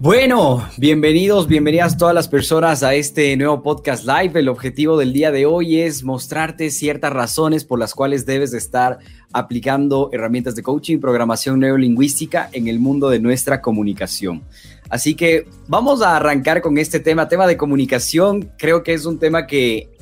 Bueno, 0.00 0.64
bienvenidos, 0.76 1.48
bienvenidas 1.48 1.96
todas 1.98 2.14
las 2.14 2.28
personas 2.28 2.84
a 2.84 2.94
este 2.94 3.36
nuevo 3.36 3.64
podcast 3.64 4.06
live. 4.06 4.38
El 4.38 4.48
objetivo 4.48 4.96
del 4.96 5.12
día 5.12 5.32
de 5.32 5.44
hoy 5.44 5.80
es 5.80 6.04
mostrarte 6.04 6.70
ciertas 6.70 7.12
razones 7.12 7.64
por 7.64 7.80
las 7.80 7.94
cuales 7.96 8.24
debes 8.24 8.54
estar 8.54 9.00
aplicando 9.32 10.08
herramientas 10.12 10.54
de 10.54 10.62
coaching, 10.62 11.00
programación 11.00 11.58
neurolingüística 11.58 12.48
en 12.52 12.68
el 12.68 12.78
mundo 12.78 13.10
de 13.10 13.18
nuestra 13.18 13.60
comunicación. 13.60 14.44
Así 14.88 15.16
que 15.16 15.48
vamos 15.66 16.00
a 16.00 16.14
arrancar 16.14 16.62
con 16.62 16.78
este 16.78 17.00
tema, 17.00 17.28
tema 17.28 17.48
de 17.48 17.56
comunicación. 17.56 18.52
Creo 18.56 18.84
que 18.84 18.94
es 18.94 19.04
un 19.04 19.18
tema 19.18 19.48
que 19.48 19.97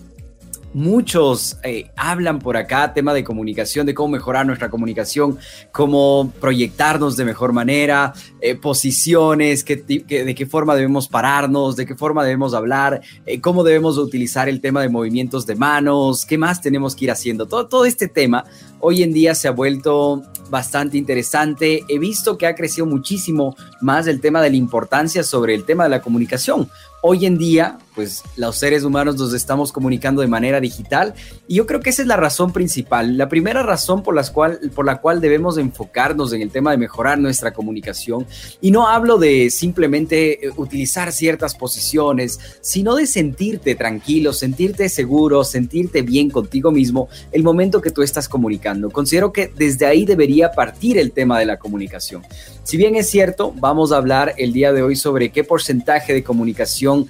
muchos 0.76 1.56
eh, 1.62 1.90
hablan 1.96 2.38
por 2.38 2.58
acá, 2.58 2.92
tema 2.92 3.14
de 3.14 3.24
comunicación, 3.24 3.86
de 3.86 3.94
cómo 3.94 4.10
mejorar 4.10 4.44
nuestra 4.44 4.68
comunicación, 4.68 5.38
cómo 5.72 6.30
proyectarnos 6.38 7.16
de 7.16 7.24
mejor 7.24 7.54
manera, 7.54 8.12
eh, 8.42 8.56
posiciones, 8.56 9.64
de 9.64 10.34
qué 10.36 10.46
forma 10.46 10.74
debemos 10.74 11.08
pararnos, 11.08 11.76
de 11.76 11.86
qué 11.86 11.94
forma 11.94 12.24
debemos 12.24 12.52
hablar, 12.52 13.00
eh, 13.24 13.40
cómo 13.40 13.64
debemos 13.64 13.96
utilizar 13.96 14.50
el 14.50 14.60
tema 14.60 14.82
de 14.82 14.90
movimientos 14.90 15.46
de 15.46 15.54
manos, 15.54 16.26
qué 16.26 16.36
más 16.36 16.60
tenemos 16.60 16.94
que 16.94 17.06
ir 17.06 17.10
haciendo. 17.10 17.46
Todo, 17.46 17.68
todo 17.68 17.86
este 17.86 18.06
tema 18.06 18.44
hoy 18.78 19.02
en 19.02 19.14
día 19.14 19.34
se 19.34 19.48
ha 19.48 19.52
vuelto 19.52 20.24
bastante 20.50 20.98
interesante. 20.98 21.84
He 21.88 21.98
visto 21.98 22.36
que 22.36 22.46
ha 22.46 22.54
crecido 22.54 22.84
muchísimo 22.84 23.56
más 23.80 24.06
el 24.08 24.20
tema 24.20 24.42
de 24.42 24.50
la 24.50 24.56
importancia 24.56 25.22
sobre 25.22 25.54
el 25.54 25.64
tema 25.64 25.84
de 25.84 25.90
la 25.90 26.02
comunicación 26.02 26.68
hoy 27.08 27.24
en 27.24 27.38
día, 27.38 27.78
pues 27.96 28.22
los 28.36 28.56
seres 28.56 28.84
humanos 28.84 29.16
nos 29.16 29.32
estamos 29.32 29.72
comunicando 29.72 30.20
de 30.20 30.28
manera 30.28 30.60
digital 30.60 31.14
y 31.48 31.54
yo 31.54 31.66
creo 31.66 31.80
que 31.80 31.88
esa 31.90 32.02
es 32.02 32.08
la 32.08 32.16
razón 32.16 32.52
principal. 32.52 33.16
La 33.16 33.30
primera 33.30 33.62
razón 33.62 34.02
por, 34.02 34.14
las 34.14 34.30
cual, 34.30 34.60
por 34.74 34.84
la 34.84 35.00
cual 35.00 35.22
debemos 35.22 35.56
enfocarnos 35.56 36.34
en 36.34 36.42
el 36.42 36.50
tema 36.50 36.72
de 36.72 36.76
mejorar 36.76 37.18
nuestra 37.18 37.54
comunicación 37.54 38.26
y 38.60 38.70
no 38.70 38.86
hablo 38.86 39.16
de 39.16 39.48
simplemente 39.48 40.46
eh, 40.46 40.50
utilizar 40.56 41.10
ciertas 41.10 41.54
posiciones, 41.54 42.38
sino 42.60 42.94
de 42.96 43.06
sentirte 43.06 43.74
tranquilo, 43.74 44.34
sentirte 44.34 44.90
seguro, 44.90 45.42
sentirte 45.42 46.02
bien 46.02 46.28
contigo 46.28 46.70
mismo 46.70 47.08
el 47.32 47.42
momento 47.42 47.80
que 47.80 47.90
tú 47.90 48.02
estás 48.02 48.28
comunicando. 48.28 48.90
Considero 48.90 49.32
que 49.32 49.50
desde 49.56 49.86
ahí 49.86 50.04
debería 50.04 50.52
partir 50.52 50.98
el 50.98 51.12
tema 51.12 51.38
de 51.38 51.46
la 51.46 51.58
comunicación. 51.58 52.22
Si 52.62 52.76
bien 52.76 52.94
es 52.94 53.08
cierto, 53.08 53.54
vamos 53.56 53.92
a 53.92 53.96
hablar 53.96 54.34
el 54.36 54.52
día 54.52 54.72
de 54.72 54.82
hoy 54.82 54.96
sobre 54.96 55.30
qué 55.30 55.44
porcentaje 55.44 56.12
de 56.12 56.22
comunicación 56.22 57.08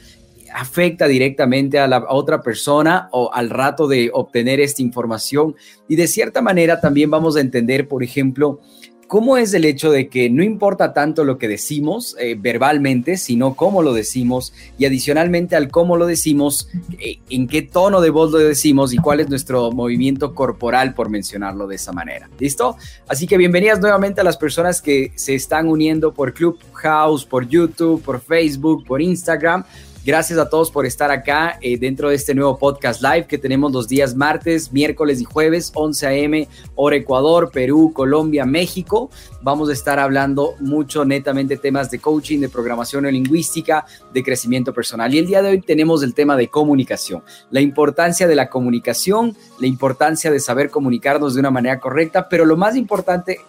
afecta 0.57 1.07
directamente 1.07 1.79
a 1.79 1.87
la 1.87 2.07
otra 2.09 2.41
persona 2.41 3.11
o 3.13 3.31
al 3.33 3.51
rato 3.51 3.87
de 3.87 4.11
obtener 4.13 4.59
esta 4.59 4.81
información. 4.81 5.55
Y 5.87 5.97
de 5.97 6.09
cierta 6.09 6.41
manera 6.41 6.81
también 6.81 7.11
vamos 7.11 7.37
a 7.37 7.41
entender, 7.41 7.87
por 7.87 8.03
ejemplo, 8.03 8.61
¿Cómo 9.09 9.37
es 9.37 9.55
el 9.55 9.65
hecho 9.65 9.93
de 9.93 10.09
que 10.09 10.31
no 10.31 10.43
importa 10.43 10.93
tanto 10.93 11.23
lo 11.23 11.39
que 11.39 11.47
decimos 11.47 12.17
eh, 12.19 12.37
verbalmente, 12.37 13.19
sino 13.19 13.55
cómo 13.55 13.81
lo 13.81 13.95
decimos? 13.95 14.53
Y 14.79 14.85
adicionalmente 14.85 15.55
al 15.55 15.71
cómo 15.71 15.97
lo 15.97 16.07
decimos, 16.07 16.69
eh, 16.99 17.21
en 17.31 17.47
qué 17.47 17.63
tono 17.63 18.01
de 18.01 18.11
voz 18.11 18.33
lo 18.33 18.39
decimos 18.39 18.93
y 18.93 18.97
cuál 18.97 19.21
es 19.21 19.29
nuestro 19.29 19.71
movimiento 19.71 20.35
corporal, 20.35 20.93
por 20.95 21.09
mencionarlo 21.09 21.69
de 21.69 21.77
esa 21.77 21.93
manera. 21.93 22.29
¿Listo? 22.41 22.77
Así 23.07 23.29
que 23.29 23.37
bienvenidas 23.37 23.79
nuevamente 23.79 24.23
a 24.23 24.25
las 24.25 24.37
personas 24.37 24.83
que 24.83 25.13
se 25.15 25.37
están 25.37 25.69
uniendo 25.69 26.13
por 26.13 26.35
Clubhouse, 26.35 27.25
por 27.25 27.47
YouTube, 27.47 28.03
por 28.03 28.21
Facebook, 28.21 28.85
por 28.85 29.01
Instagram. 29.01 29.65
Gracias 30.07 30.39
a 30.39 30.49
todos 30.49 30.71
por 30.71 30.87
estar 30.87 31.11
acá 31.11 31.59
eh, 31.61 31.77
dentro 31.77 32.11
de 32.11 32.15
este 32.15 32.33
nuevo 32.33 32.57
podcast 32.57 33.03
live 33.03 33.27
que 33.27 33.39
tenemos 33.39 33.73
los 33.73 33.89
días 33.89 34.15
martes, 34.15 34.73
miércoles 34.73 35.21
y 35.21 35.25
jueves, 35.25 35.73
11 35.75 36.07
a.m., 36.07 36.49
hora 36.77 36.95
Ecuador, 36.95 37.51
Perú, 37.53 37.91
Colombia, 37.93 38.47
México. 38.47 39.11
Vamos 39.43 39.69
a 39.69 39.73
estar 39.73 39.99
hablando 39.99 40.55
mucho 40.61 41.05
netamente 41.05 41.57
temas 41.57 41.91
de 41.91 41.99
coaching, 41.99 42.39
de 42.39 42.49
programación 42.49 43.07
lingüística, 43.07 43.85
de 44.15 44.23
crecimiento 44.23 44.73
personal. 44.73 45.13
Y 45.13 45.19
el 45.19 45.27
día 45.27 45.43
de 45.43 45.51
hoy 45.51 45.61
tenemos 45.61 46.05
el 46.05 46.15
tema 46.15 46.37
de 46.37 46.47
comunicación, 46.47 47.25
la 47.51 47.61
importancia 47.61 48.29
de 48.29 48.37
la 48.37 48.49
comunicación, 48.49 49.37
la 49.59 49.67
importancia 49.67 50.31
de 50.31 50.39
saber 50.39 50.71
comunicarnos 50.71 51.35
de 51.35 51.41
una 51.41 51.51
manera 51.51 51.81
correcta, 51.81 52.29
pero 52.29 52.45
lo 52.45 52.57
más 52.57 52.77
importante 52.77 53.41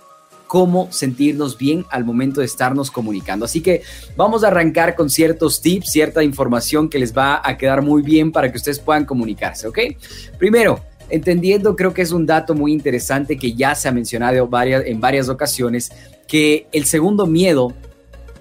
cómo 0.47 0.87
sentirnos 0.91 1.57
bien 1.57 1.85
al 1.91 2.05
momento 2.05 2.39
de 2.39 2.45
estarnos 2.45 2.89
comunicando. 2.89 3.45
Así 3.45 3.61
que 3.61 3.83
vamos 4.15 4.43
a 4.43 4.47
arrancar 4.47 4.95
con 4.95 5.09
ciertos 5.09 5.61
tips, 5.61 5.91
cierta 5.91 6.23
información 6.23 6.89
que 6.89 6.99
les 6.99 7.15
va 7.15 7.41
a 7.43 7.57
quedar 7.57 7.81
muy 7.81 8.01
bien 8.01 8.31
para 8.31 8.51
que 8.51 8.57
ustedes 8.57 8.79
puedan 8.79 9.05
comunicarse, 9.05 9.67
¿ok? 9.67 9.79
Primero, 10.39 10.81
entendiendo, 11.09 11.75
creo 11.75 11.93
que 11.93 12.01
es 12.01 12.11
un 12.11 12.25
dato 12.25 12.53
muy 12.55 12.73
interesante 12.73 13.37
que 13.37 13.53
ya 13.53 13.75
se 13.75 13.87
ha 13.87 13.91
mencionado 13.91 14.47
varias, 14.47 14.83
en 14.85 14.99
varias 14.99 15.29
ocasiones, 15.29 15.91
que 16.27 16.67
el 16.71 16.85
segundo 16.85 17.27
miedo 17.27 17.73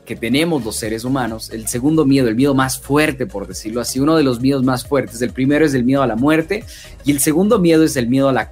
que 0.04 0.16
tenemos 0.16 0.64
los 0.64 0.76
seres 0.76 1.04
humanos, 1.04 1.50
el 1.50 1.66
segundo 1.66 2.04
miedo, 2.04 2.28
el 2.28 2.36
miedo 2.36 2.54
más 2.54 2.78
fuerte, 2.78 3.26
por 3.26 3.48
decirlo 3.48 3.80
así, 3.80 3.98
uno 3.98 4.16
de 4.16 4.22
los 4.22 4.40
miedos 4.40 4.62
más 4.62 4.86
fuertes, 4.86 5.20
el 5.20 5.30
primero 5.30 5.66
es 5.66 5.74
el 5.74 5.84
miedo 5.84 6.00
a 6.00 6.06
la 6.06 6.14
muerte 6.14 6.64
y 7.04 7.10
el 7.10 7.18
segundo 7.18 7.58
miedo 7.58 7.82
es 7.82 7.96
el 7.96 8.06
miedo 8.06 8.28
a, 8.28 8.32
la, 8.32 8.50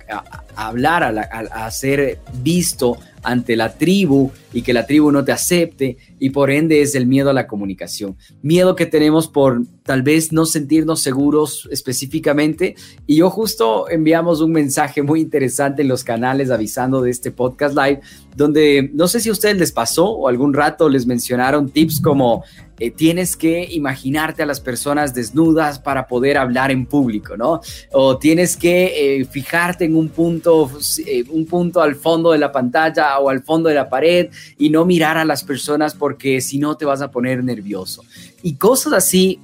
hablar, 0.57 1.05
a, 1.05 1.65
a 1.67 1.71
ser 1.71 2.19
visto, 2.43 2.99
ante 3.25 3.57
la 3.57 3.75
tribu 3.75 4.31
y 4.53 4.63
que 4.63 4.73
la 4.73 4.87
tribu 4.87 5.11
no 5.11 5.25
te 5.25 5.33
acepte 5.33 5.97
y 6.19 6.31
por 6.31 6.51
ende 6.51 6.81
es 6.81 6.95
el 6.95 7.07
miedo 7.07 7.31
a 7.31 7.33
la 7.33 7.47
comunicación. 7.47 8.17
Miedo 8.43 8.77
que 8.77 8.87
tenemos 8.87 9.27
por 9.27 9.63
tal 9.83 10.03
vez 10.03 10.33
no 10.33 10.47
sentirnos 10.47 11.01
seguros 11.01 11.69
específicamente 11.71 12.77
y 13.07 13.17
yo 13.17 13.31
justo 13.31 13.89
enviamos 13.91 14.41
un 14.41 14.53
mensaje 14.53 15.03
muy 15.03 15.21
interesante 15.21 15.83
en 15.83 15.89
los 15.89 16.05
canales 16.05 16.51
avisando 16.51 17.03
de 17.03 17.11
este 17.11 17.31
podcast 17.31 17.77
live 17.77 18.01
donde 18.37 18.91
no 18.93 19.09
sé 19.09 19.21
si 19.21 19.29
a 19.29 19.33
ustedes 19.33 19.59
les 19.59 19.73
pasó 19.73 20.11
o 20.11 20.29
algún 20.29 20.55
rato 20.55 20.89
les 20.89 21.07
mencionaron 21.07 21.71
tips 21.71 22.01
como 22.01 22.45
eh, 22.79 22.91
tienes 22.91 23.37
que 23.37 23.69
imaginarte 23.71 24.43
a 24.43 24.47
las 24.47 24.61
personas 24.61 25.15
desnudas 25.15 25.79
para 25.79 26.09
poder 26.09 26.37
hablar 26.39 26.71
en 26.71 26.87
público, 26.87 27.37
¿no? 27.37 27.61
O 27.93 28.19
tienes 28.19 28.57
que 28.57 29.21
eh, 29.21 29.25
fijarte 29.25 29.85
en 29.85 29.97
un 29.97 30.09
punto, 30.09 30.71
eh, 31.07 31.25
un 31.31 31.47
punto 31.47 31.81
al 31.81 31.95
fondo 31.95 32.33
de 32.33 32.39
la 32.39 32.51
pantalla 32.51 33.19
o 33.21 33.31
al 33.31 33.43
fondo 33.43 33.69
de 33.69 33.77
la 33.77 33.89
pared 33.89 34.31
y 34.59 34.71
no 34.71 34.85
mirar 34.85 35.17
a 35.17 35.25
las 35.25 35.45
personas 35.45 35.95
porque 35.95 36.41
si 36.41 36.59
no 36.59 36.77
te 36.77 36.85
vas 36.85 37.01
a 37.01 37.11
poner 37.11 37.45
nervioso. 37.45 38.03
Y 38.43 38.57
cosas 38.57 38.93
así, 38.93 39.41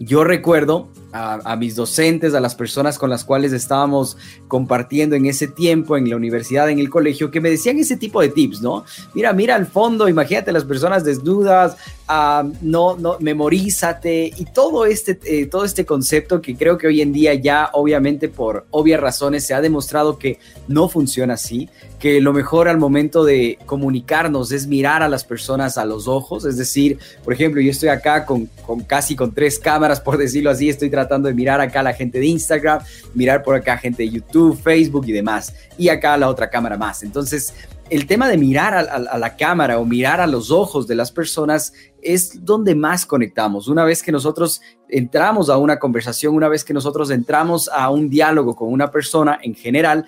yo 0.00 0.24
recuerdo 0.24 0.90
a, 1.12 1.56
mis 1.56 1.76
docentes, 1.76 2.34
a 2.34 2.40
las 2.40 2.54
personas 2.54 2.98
con 2.98 3.10
las 3.10 3.24
cuales 3.24 3.52
estábamos 3.52 4.16
compartiendo 4.48 5.14
en 5.14 5.26
ese 5.26 5.46
tiempo 5.46 5.96
en 5.96 6.08
la 6.08 6.16
universidad, 6.16 6.70
en 6.70 6.78
el 6.78 6.88
colegio, 6.88 7.30
que 7.30 7.40
me 7.40 7.50
decían 7.50 7.78
ese 7.78 7.96
tipo 7.96 8.20
de 8.20 8.30
tips, 8.30 8.62
¿no? 8.62 8.84
Mira, 9.14 9.32
mira 9.32 9.54
al 9.54 9.66
fondo, 9.66 10.08
imagínate 10.08 10.52
las 10.52 10.64
personas 10.64 11.04
desnudas, 11.04 11.76
uh, 12.08 12.52
no, 12.60 12.96
no, 12.96 13.16
memorízate 13.20 14.32
y 14.36 14.44
todo 14.46 14.86
este, 14.86 15.18
eh, 15.24 15.46
todo 15.46 15.64
este 15.64 15.84
concepto 15.84 16.40
que 16.40 16.56
creo 16.56 16.78
que 16.78 16.86
hoy 16.86 17.00
en 17.00 17.12
día 17.12 17.34
ya, 17.34 17.70
obviamente 17.72 18.28
por 18.28 18.66
obvias 18.70 19.00
razones, 19.00 19.46
se 19.46 19.54
ha 19.54 19.60
demostrado 19.60 20.18
que 20.18 20.38
no 20.68 20.88
funciona 20.88 21.34
así, 21.34 21.68
que 21.98 22.20
lo 22.20 22.32
mejor 22.32 22.68
al 22.68 22.78
momento 22.78 23.24
de 23.24 23.58
comunicarnos 23.66 24.52
es 24.52 24.66
mirar 24.66 25.02
a 25.02 25.08
las 25.08 25.24
personas 25.24 25.78
a 25.78 25.84
los 25.84 26.08
ojos, 26.08 26.44
es 26.44 26.56
decir, 26.56 26.98
por 27.24 27.32
ejemplo, 27.32 27.60
yo 27.60 27.70
estoy 27.70 27.90
acá 27.90 28.26
con, 28.26 28.46
con 28.66 28.80
casi 28.80 29.14
con 29.16 29.32
tres 29.32 29.58
cámaras, 29.58 30.00
por 30.00 30.18
decirlo 30.18 30.50
así, 30.50 30.68
estoy 30.68 30.90
tratando 30.90 31.28
de 31.28 31.34
mirar 31.34 31.60
acá 31.60 31.80
a 31.80 31.84
la 31.84 31.92
gente 31.92 32.18
de 32.18 32.26
Instagram, 32.26 32.80
mirar 33.14 33.42
por 33.42 33.54
acá 33.54 33.78
gente 33.78 34.02
de 34.02 34.10
YouTube, 34.10 34.60
Facebook 34.60 35.04
y 35.06 35.12
demás. 35.12 35.54
Y 35.78 35.88
acá 35.88 36.16
la 36.16 36.28
otra 36.28 36.50
cámara 36.50 36.76
más. 36.76 37.02
Entonces, 37.02 37.54
el 37.92 38.06
tema 38.06 38.26
de 38.26 38.38
mirar 38.38 38.74
a, 38.74 39.18
la 39.18 39.36
cámara 39.36 39.78
o 39.78 39.84
mirar 39.84 40.22
a 40.22 40.26
los 40.26 40.50
ojos 40.50 40.86
de 40.86 40.94
las 40.94 41.12
personas 41.12 41.74
es 42.00 42.42
donde 42.42 42.74
más 42.74 43.04
conectamos. 43.04 43.68
Una 43.68 43.84
vez 43.84 44.02
que 44.02 44.10
nosotros 44.10 44.62
entramos 44.88 45.50
a 45.50 45.58
una 45.58 45.78
conversación, 45.78 46.34
una 46.34 46.48
vez 46.48 46.64
que 46.64 46.72
nosotros 46.72 47.10
entramos 47.10 47.68
a 47.68 47.90
un 47.90 48.08
diálogo 48.08 48.56
con 48.56 48.72
una 48.72 48.90
persona 48.90 49.38
en 49.42 49.54
general, 49.54 50.06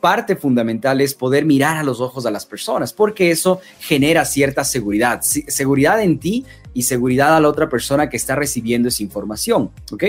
parte 0.00 0.36
fundamental 0.36 1.00
es 1.00 1.14
poder 1.14 1.44
mirar 1.44 1.76
a 1.76 1.82
los 1.82 2.00
ojos 2.00 2.26
a 2.26 2.30
las 2.30 2.46
personas, 2.46 2.92
porque 2.92 3.32
eso 3.32 3.60
genera 3.80 4.24
cierta 4.24 4.62
seguridad, 4.62 5.20
seguridad 5.22 6.00
en 6.00 6.20
ti 6.20 6.46
y 6.74 6.82
seguridad 6.82 7.36
a 7.36 7.40
la 7.40 7.48
otra 7.48 7.68
persona 7.68 8.08
que 8.08 8.16
está 8.16 8.36
recibiendo 8.36 8.88
esa 8.88 9.02
información, 9.02 9.72
¿ok? 9.90 10.04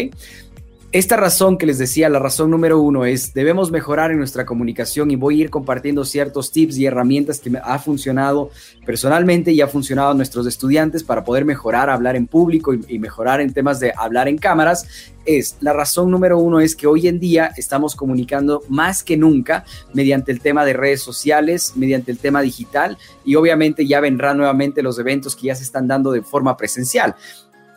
Esta 0.94 1.18
razón 1.18 1.58
que 1.58 1.66
les 1.66 1.78
decía, 1.78 2.08
la 2.08 2.20
razón 2.20 2.50
número 2.50 2.80
uno 2.80 3.04
es, 3.04 3.34
debemos 3.34 3.72
mejorar 3.72 4.12
en 4.12 4.20
nuestra 4.20 4.46
comunicación 4.46 5.12
y 5.12 5.18
voy 5.18 5.40
a 5.40 5.44
ir 5.44 5.50
compartiendo 5.50 6.06
ciertos 6.06 6.50
tips 6.50 6.78
y 6.78 6.86
herramientas 6.86 7.42
que 7.42 7.50
me 7.50 7.60
ha 7.62 7.78
funcionado 7.78 8.52
personalmente 8.86 9.52
y 9.52 9.60
ha 9.60 9.68
funcionado 9.68 10.12
a 10.12 10.14
nuestros 10.14 10.48
estudiantes 10.48 11.04
para 11.04 11.26
poder 11.26 11.44
mejorar, 11.44 11.90
hablar 11.90 12.16
en 12.16 12.26
público 12.26 12.74
y, 12.74 12.86
y 12.88 13.00
mejorar 13.00 13.42
en 13.42 13.52
temas 13.52 13.82
de 13.82 13.92
hablar 13.98 14.30
en 14.30 14.38
cámaras. 14.38 14.88
Es 15.26 15.58
la 15.60 15.74
razón 15.74 16.10
número 16.10 16.38
uno 16.38 16.62
es 16.62 16.74
que 16.74 16.88
hoy 16.88 17.10
en 17.10 17.20
día 17.20 17.52
estamos 17.58 17.94
comunicando 17.94 18.64
más 18.70 19.04
que 19.04 19.18
nunca 19.18 19.66
mediante 19.94 20.32
el 20.32 20.40
tema 20.40 20.64
de 20.64 20.72
redes 20.72 21.02
sociales, 21.02 21.74
mediante 21.76 22.12
el 22.12 22.18
tema 22.18 22.42
digital 22.42 22.98
y 23.26 23.36
obviamente 23.36 23.86
ya 23.86 24.00
vendrán 24.00 24.38
nuevamente 24.38 24.82
los 24.82 24.98
eventos 25.00 25.36
que 25.36 25.48
ya 25.48 25.56
se 25.56 25.64
están 25.64 25.86
dando 25.86 26.14
de 26.14 26.22
forma 26.22 26.56
presencial. 26.56 27.14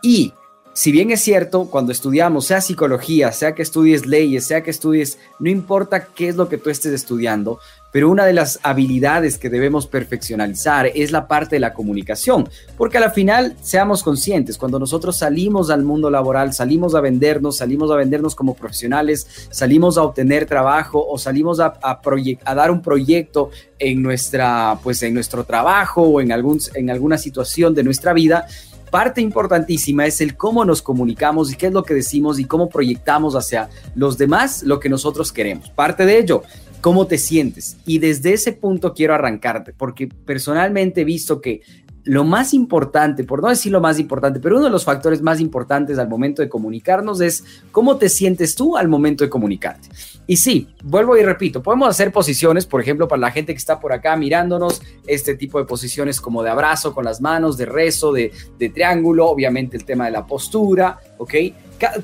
Y 0.01 0.33
si 0.73 0.93
bien 0.93 1.11
es 1.11 1.21
cierto, 1.21 1.67
cuando 1.67 1.93
estudiamos, 1.93 2.47
sea 2.47 2.61
psicología, 2.61 3.33
sea 3.33 3.55
que 3.55 3.63
estudies 3.63 4.07
leyes, 4.07 4.47
sea 4.47 4.63
que 4.63 4.71
estudies, 4.71 5.19
no 5.39 5.51
importa 5.51 6.07
qué 6.07 6.29
es 6.29 6.37
lo 6.37 6.49
que 6.49 6.59
tú 6.59 6.71
estés 6.71 6.93
estudiando, 6.93 7.59
pero 7.93 8.09
una 8.09 8.25
de 8.25 8.33
las 8.33 8.61
habilidades 8.63 9.37
que 9.37 9.51
debemos 9.51 9.89
perfeccionalizar 9.89 10.87
es 10.95 11.11
la 11.11 11.27
parte 11.27 11.57
de 11.57 11.61
la 11.61 11.75
comunicación, 11.75 12.49
porque 12.77 12.99
al 12.99 13.11
final 13.11 13.57
seamos 13.63 14.03
conscientes, 14.03 14.59
cuando 14.59 14.79
nosotros 14.79 15.19
salimos 15.19 15.71
al 15.71 15.83
mundo 15.83 16.09
laboral, 16.09 16.53
salimos 16.53 16.95
a 16.95 17.01
vendernos, 17.01 17.57
salimos 17.57 17.91
a 17.91 17.97
vendernos 17.97 18.37
como 18.37 18.55
profesionales, 18.55 19.49
salimos 19.51 19.99
a 19.99 20.03
obtener 20.03 20.47
trabajo 20.47 21.05
o 21.05 21.19
salimos 21.19 21.59
a, 21.59 21.75
a, 21.83 22.01
a 22.45 22.55
dar 22.55 22.71
un 22.71 22.81
proyecto 22.81 23.51
en, 23.79 24.03
nuestra, 24.03 24.79
pues 24.83 25.03
en 25.03 25.15
nuestro 25.15 25.43
trabajo 25.45 26.03
o 26.03 26.21
en, 26.21 26.31
algún, 26.31 26.61
en 26.75 26.91
alguna 26.91 27.19
situación 27.19 27.75
de 27.75 27.83
nuestra 27.83 28.13
vida, 28.13 28.47
parte 28.91 29.21
importantísima 29.21 30.07
es 30.07 30.21
el 30.21 30.37
cómo 30.37 30.65
nos 30.65 30.83
comunicamos 30.83 31.53
y 31.53 31.57
qué 31.57 31.67
es 31.67 31.73
lo 31.73 31.83
que 31.83 31.95
decimos 31.95 32.39
y 32.39 32.45
cómo 32.45 32.69
proyectamos 32.69 33.35
hacia 33.35 33.71
los 33.95 34.19
demás 34.19 34.63
lo 34.63 34.81
que 34.81 34.89
nosotros 34.89 35.33
queremos. 35.33 35.71
Parte 35.71 36.05
de 36.05 36.19
ello, 36.19 36.43
cómo 36.81 37.07
te 37.07 37.19
sientes. 37.19 37.77
Y 37.87 37.99
desde 37.99 38.33
ese 38.33 38.53
punto 38.53 38.95
quiero 38.95 39.15
arrancarte, 39.15 39.73
porque 39.73 40.09
personalmente 40.09 41.03
he 41.03 41.05
visto 41.05 41.41
que 41.41 41.63
lo 42.05 42.25
más 42.25 42.55
importante, 42.55 43.25
por 43.25 43.43
no 43.43 43.49
decir 43.49 43.73
lo 43.73 43.81
más 43.81 43.99
importante, 43.99 44.41
pero 44.41 44.57
uno 44.57 44.65
de 44.65 44.71
los 44.71 44.85
factores 44.85 45.21
más 45.21 45.39
importantes 45.39 45.99
al 45.99 46.09
momento 46.09 46.43
de 46.43 46.49
comunicarnos 46.49 47.21
es 47.21 47.45
cómo 47.73 47.99
te 47.99 48.09
sientes 48.09 48.55
tú 48.55 48.77
al 48.77 48.89
momento 48.89 49.23
de 49.23 49.31
comunicarte. 49.31 49.89
Y 50.27 50.37
sí, 50.37 50.69
vuelvo 50.83 51.17
y 51.17 51.23
repito, 51.23 51.63
podemos 51.63 51.89
hacer 51.89 52.11
posiciones, 52.13 52.65
por 52.65 52.81
ejemplo, 52.81 53.07
para 53.07 53.21
la 53.21 53.31
gente 53.31 53.53
que 53.53 53.59
está 53.59 53.81
por 53.81 53.93
acá 53.93 54.17
mirándonos, 54.17 54.81
este 55.07 55.35
tipo 55.35 55.59
de 55.59 55.65
posiciones 55.65 56.21
como 56.21 56.43
de 56.43 56.51
abrazo 56.51 56.95
con 56.95 57.05
las 57.05 57.21
manos, 57.21 57.57
de 57.57 57.67
rezo, 57.67 58.13
de, 58.13 58.33
de 58.59 58.69
triángulo, 58.69 59.29
obviamente 59.29 59.77
el 59.77 59.85
tema 59.85 60.07
de 60.07 60.13
la 60.13 60.27
postura, 60.27 60.99
¿ok? 61.19 61.35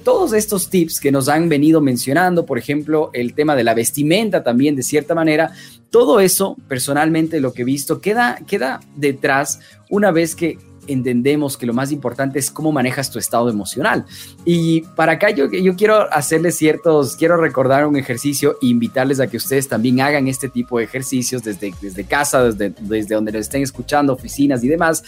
todos 0.02 0.32
estos 0.32 0.70
tips 0.70 1.00
que 1.00 1.12
nos 1.12 1.28
han 1.28 1.48
venido 1.48 1.80
mencionando, 1.80 2.46
por 2.46 2.58
ejemplo, 2.58 3.10
el 3.12 3.34
tema 3.34 3.54
de 3.54 3.64
la 3.64 3.74
vestimenta 3.74 4.42
también, 4.42 4.74
de 4.74 4.82
cierta 4.82 5.14
manera, 5.14 5.52
todo 5.90 6.20
eso, 6.20 6.56
personalmente, 6.68 7.40
lo 7.40 7.52
que 7.52 7.62
he 7.62 7.64
visto, 7.64 8.00
queda, 8.00 8.38
queda 8.46 8.80
detrás 8.96 9.60
una 9.90 10.10
vez 10.10 10.34
que 10.34 10.58
entendemos 10.86 11.56
que 11.56 11.66
lo 11.66 11.74
más 11.74 11.92
importante 11.92 12.38
es 12.38 12.50
cómo 12.50 12.72
manejas 12.72 13.10
tu 13.10 13.18
estado 13.18 13.48
emocional. 13.48 14.04
Y 14.44 14.82
para 14.96 15.12
acá 15.12 15.30
yo, 15.30 15.50
yo 15.50 15.76
quiero 15.76 16.12
hacerles 16.12 16.56
ciertos, 16.56 17.16
quiero 17.16 17.36
recordar 17.36 17.86
un 17.86 17.96
ejercicio 17.96 18.56
e 18.62 18.66
invitarles 18.66 19.20
a 19.20 19.26
que 19.26 19.36
ustedes 19.36 19.68
también 19.68 20.00
hagan 20.00 20.28
este 20.28 20.48
tipo 20.48 20.78
de 20.78 20.84
ejercicios 20.84 21.42
desde, 21.42 21.72
desde 21.80 22.04
casa, 22.04 22.44
desde, 22.44 22.74
desde 22.80 23.14
donde 23.14 23.32
los 23.32 23.42
estén 23.42 23.62
escuchando, 23.62 24.12
oficinas 24.12 24.62
y 24.64 24.68
demás 24.68 25.02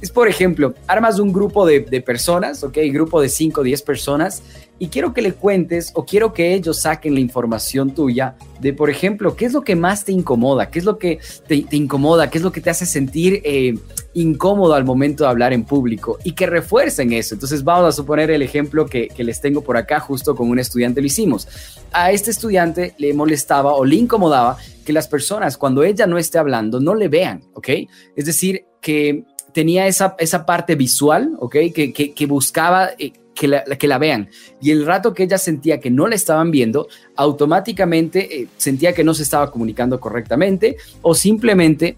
es, 0.00 0.10
por 0.10 0.28
ejemplo, 0.28 0.74
armas 0.86 1.18
un 1.18 1.32
grupo 1.32 1.66
de, 1.66 1.80
personas, 2.00 2.62
¿ok? 2.62 2.78
Grupo 2.92 3.20
de 3.20 3.28
5 3.28 3.60
o 3.60 3.64
10 3.64 3.82
personas, 3.82 4.42
y 4.78 4.88
quiero 4.88 5.12
que 5.12 5.22
le 5.22 5.32
cuentes 5.32 5.90
o 5.94 6.04
quiero 6.04 6.32
que 6.32 6.54
ellos 6.54 6.82
saquen 6.82 7.14
la 7.14 7.20
información 7.20 7.92
tuya 7.92 8.36
de, 8.60 8.72
por 8.72 8.90
ejemplo, 8.90 9.34
qué 9.34 9.44
es 9.44 9.52
lo 9.52 9.62
que 9.62 9.74
más 9.74 10.04
te 10.04 10.12
incomoda, 10.12 10.70
qué 10.70 10.78
es 10.78 10.84
lo 10.84 10.98
que 10.98 11.18
te, 11.48 11.66
incomoda, 11.72 12.30
qué 12.30 12.38
es 12.38 12.44
lo 12.44 12.52
que 12.52 12.60
te 12.60 12.70
hace 12.70 12.86
sentir 12.86 13.40
eh, 13.44 13.74
incómodo 14.14 14.74
al 14.74 14.84
momento 14.84 15.24
de 15.24 15.30
hablar 15.30 15.52
en 15.52 15.64
público 15.64 16.18
y 16.22 16.32
que 16.32 16.46
refuercen 16.46 17.12
eso. 17.12 17.34
Entonces 17.34 17.64
vamos 17.64 17.88
a 17.88 17.92
suponer 17.92 18.30
el 18.30 18.42
ejemplo 18.42 18.86
que, 18.86 19.08
que 19.08 19.24
les 19.24 19.40
tengo 19.40 19.62
por 19.62 19.76
acá, 19.76 19.98
justo 19.98 20.36
con 20.36 20.48
un 20.48 20.60
estudiante 20.60 21.00
lo 21.00 21.08
hicimos. 21.08 21.48
A 21.90 22.12
este 22.12 22.30
estudiante 22.30 22.94
le 22.98 23.12
molestaba 23.14 23.74
o 23.74 23.84
le 23.84 23.96
incomodaba 23.96 24.58
que 24.84 24.92
las 24.92 25.08
personas 25.08 25.58
cuando 25.58 25.82
ella 25.82 26.06
no 26.06 26.18
esté 26.18 26.38
hablando 26.38 26.78
no 26.78 26.94
le 26.94 27.08
vean, 27.08 27.42
¿ok? 27.54 27.68
Es 28.16 28.26
decir, 28.26 28.64
que 28.80 29.24
tenía 29.52 29.86
esa, 29.86 30.14
esa 30.18 30.46
parte 30.46 30.74
visual, 30.74 31.36
¿ok? 31.38 31.56
Que, 31.74 31.92
que, 31.92 32.26
buscaba 32.26 32.90
eh, 32.98 33.12
que, 33.34 33.48
la, 33.48 33.64
que 33.64 33.88
la 33.88 33.98
vean. 33.98 34.28
Y 34.60 34.70
el 34.70 34.84
rato 34.86 35.14
que 35.14 35.24
ella 35.24 35.38
sentía 35.38 35.80
que 35.80 35.90
no 35.90 36.06
la 36.06 36.14
estaban 36.14 36.50
viendo, 36.50 36.88
automáticamente 37.16 38.42
eh, 38.42 38.48
sentía 38.56 38.92
que 38.92 39.04
no 39.04 39.14
se 39.14 39.22
estaba 39.22 39.50
comunicando 39.50 40.00
correctamente 40.00 40.76
o 41.02 41.14
simplemente 41.14 41.96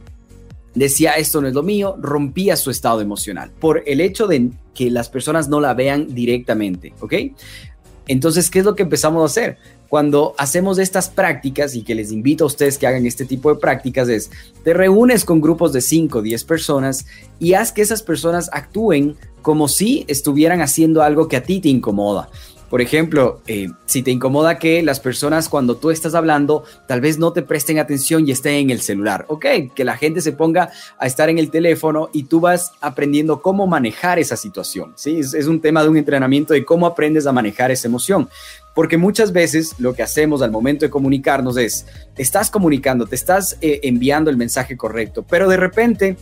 decía 0.74 1.12
esto 1.12 1.40
no 1.40 1.48
es 1.48 1.54
lo 1.54 1.62
mío, 1.62 1.96
rompía 2.00 2.56
su 2.56 2.70
estado 2.70 3.00
emocional 3.00 3.50
por 3.58 3.82
el 3.86 4.00
hecho 4.00 4.26
de 4.26 4.50
que 4.74 4.90
las 4.90 5.08
personas 5.08 5.48
no 5.48 5.60
la 5.60 5.74
vean 5.74 6.14
directamente, 6.14 6.94
¿ok? 7.00 7.14
Entonces, 8.10 8.50
¿qué 8.50 8.58
es 8.58 8.64
lo 8.64 8.74
que 8.74 8.82
empezamos 8.82 9.22
a 9.22 9.26
hacer? 9.26 9.58
cuando 9.90 10.36
hacemos 10.38 10.78
estas 10.78 11.08
prácticas 11.08 11.74
y 11.74 11.82
que 11.82 11.96
les 11.96 12.12
invito 12.12 12.44
a 12.44 12.46
ustedes 12.46 12.78
que 12.78 12.86
hagan 12.86 13.06
este 13.06 13.26
tipo 13.26 13.52
de 13.52 13.58
prácticas 13.58 14.08
es, 14.08 14.30
te 14.62 14.72
reúnes 14.72 15.24
con 15.24 15.40
grupos 15.40 15.72
de 15.72 15.80
5 15.80 16.18
o 16.18 16.22
10 16.22 16.44
personas 16.44 17.06
y 17.40 17.54
haz 17.54 17.72
que 17.72 17.82
esas 17.82 18.00
personas 18.00 18.48
actúen 18.52 19.16
como 19.42 19.66
si 19.66 20.04
estuvieran 20.06 20.60
haciendo 20.60 21.02
algo 21.02 21.26
que 21.26 21.36
a 21.36 21.42
ti 21.42 21.60
te 21.60 21.70
incomoda. 21.70 22.28
Por 22.70 22.80
ejemplo, 22.80 23.42
eh, 23.48 23.68
si 23.84 24.04
te 24.04 24.12
incomoda 24.12 24.60
que 24.60 24.80
las 24.84 25.00
personas 25.00 25.48
cuando 25.48 25.76
tú 25.76 25.90
estás 25.90 26.14
hablando 26.14 26.62
tal 26.86 27.00
vez 27.00 27.18
no 27.18 27.32
te 27.32 27.42
presten 27.42 27.80
atención 27.80 28.26
y 28.26 28.30
estén 28.30 28.54
en 28.54 28.70
el 28.70 28.80
celular, 28.80 29.24
ok, 29.26 29.44
que 29.74 29.84
la 29.84 29.96
gente 29.96 30.20
se 30.20 30.30
ponga 30.30 30.70
a 30.96 31.06
estar 31.06 31.28
en 31.28 31.38
el 31.38 31.50
teléfono 31.50 32.10
y 32.12 32.22
tú 32.22 32.38
vas 32.38 32.70
aprendiendo 32.80 33.42
cómo 33.42 33.66
manejar 33.66 34.20
esa 34.20 34.36
situación, 34.36 34.92
¿sí? 34.94 35.18
Es, 35.18 35.46
un 35.48 35.60
tema 35.60 35.82
de 35.82 35.88
un 35.88 35.96
entrenamiento 35.96 36.54
de 36.54 36.64
cómo 36.64 36.86
aprendes 36.86 37.26
a 37.26 37.32
manejar 37.32 37.72
esa 37.72 37.88
emoción. 37.88 38.28
Porque 38.72 38.96
muchas 38.96 39.32
veces 39.32 39.74
lo 39.80 39.92
que 39.92 40.04
hacemos 40.04 40.40
al 40.40 40.52
momento 40.52 40.84
de 40.84 40.90
comunicarnos 40.90 41.56
es, 41.56 41.86
estás 42.16 42.52
comunicando, 42.52 43.04
te 43.04 43.16
estás 43.16 43.58
eh, 43.60 43.80
enviando 43.82 44.30
el 44.30 44.36
mensaje 44.36 44.76
correcto, 44.76 45.26
pero 45.28 45.48
de 45.48 45.56
repente 45.56 46.16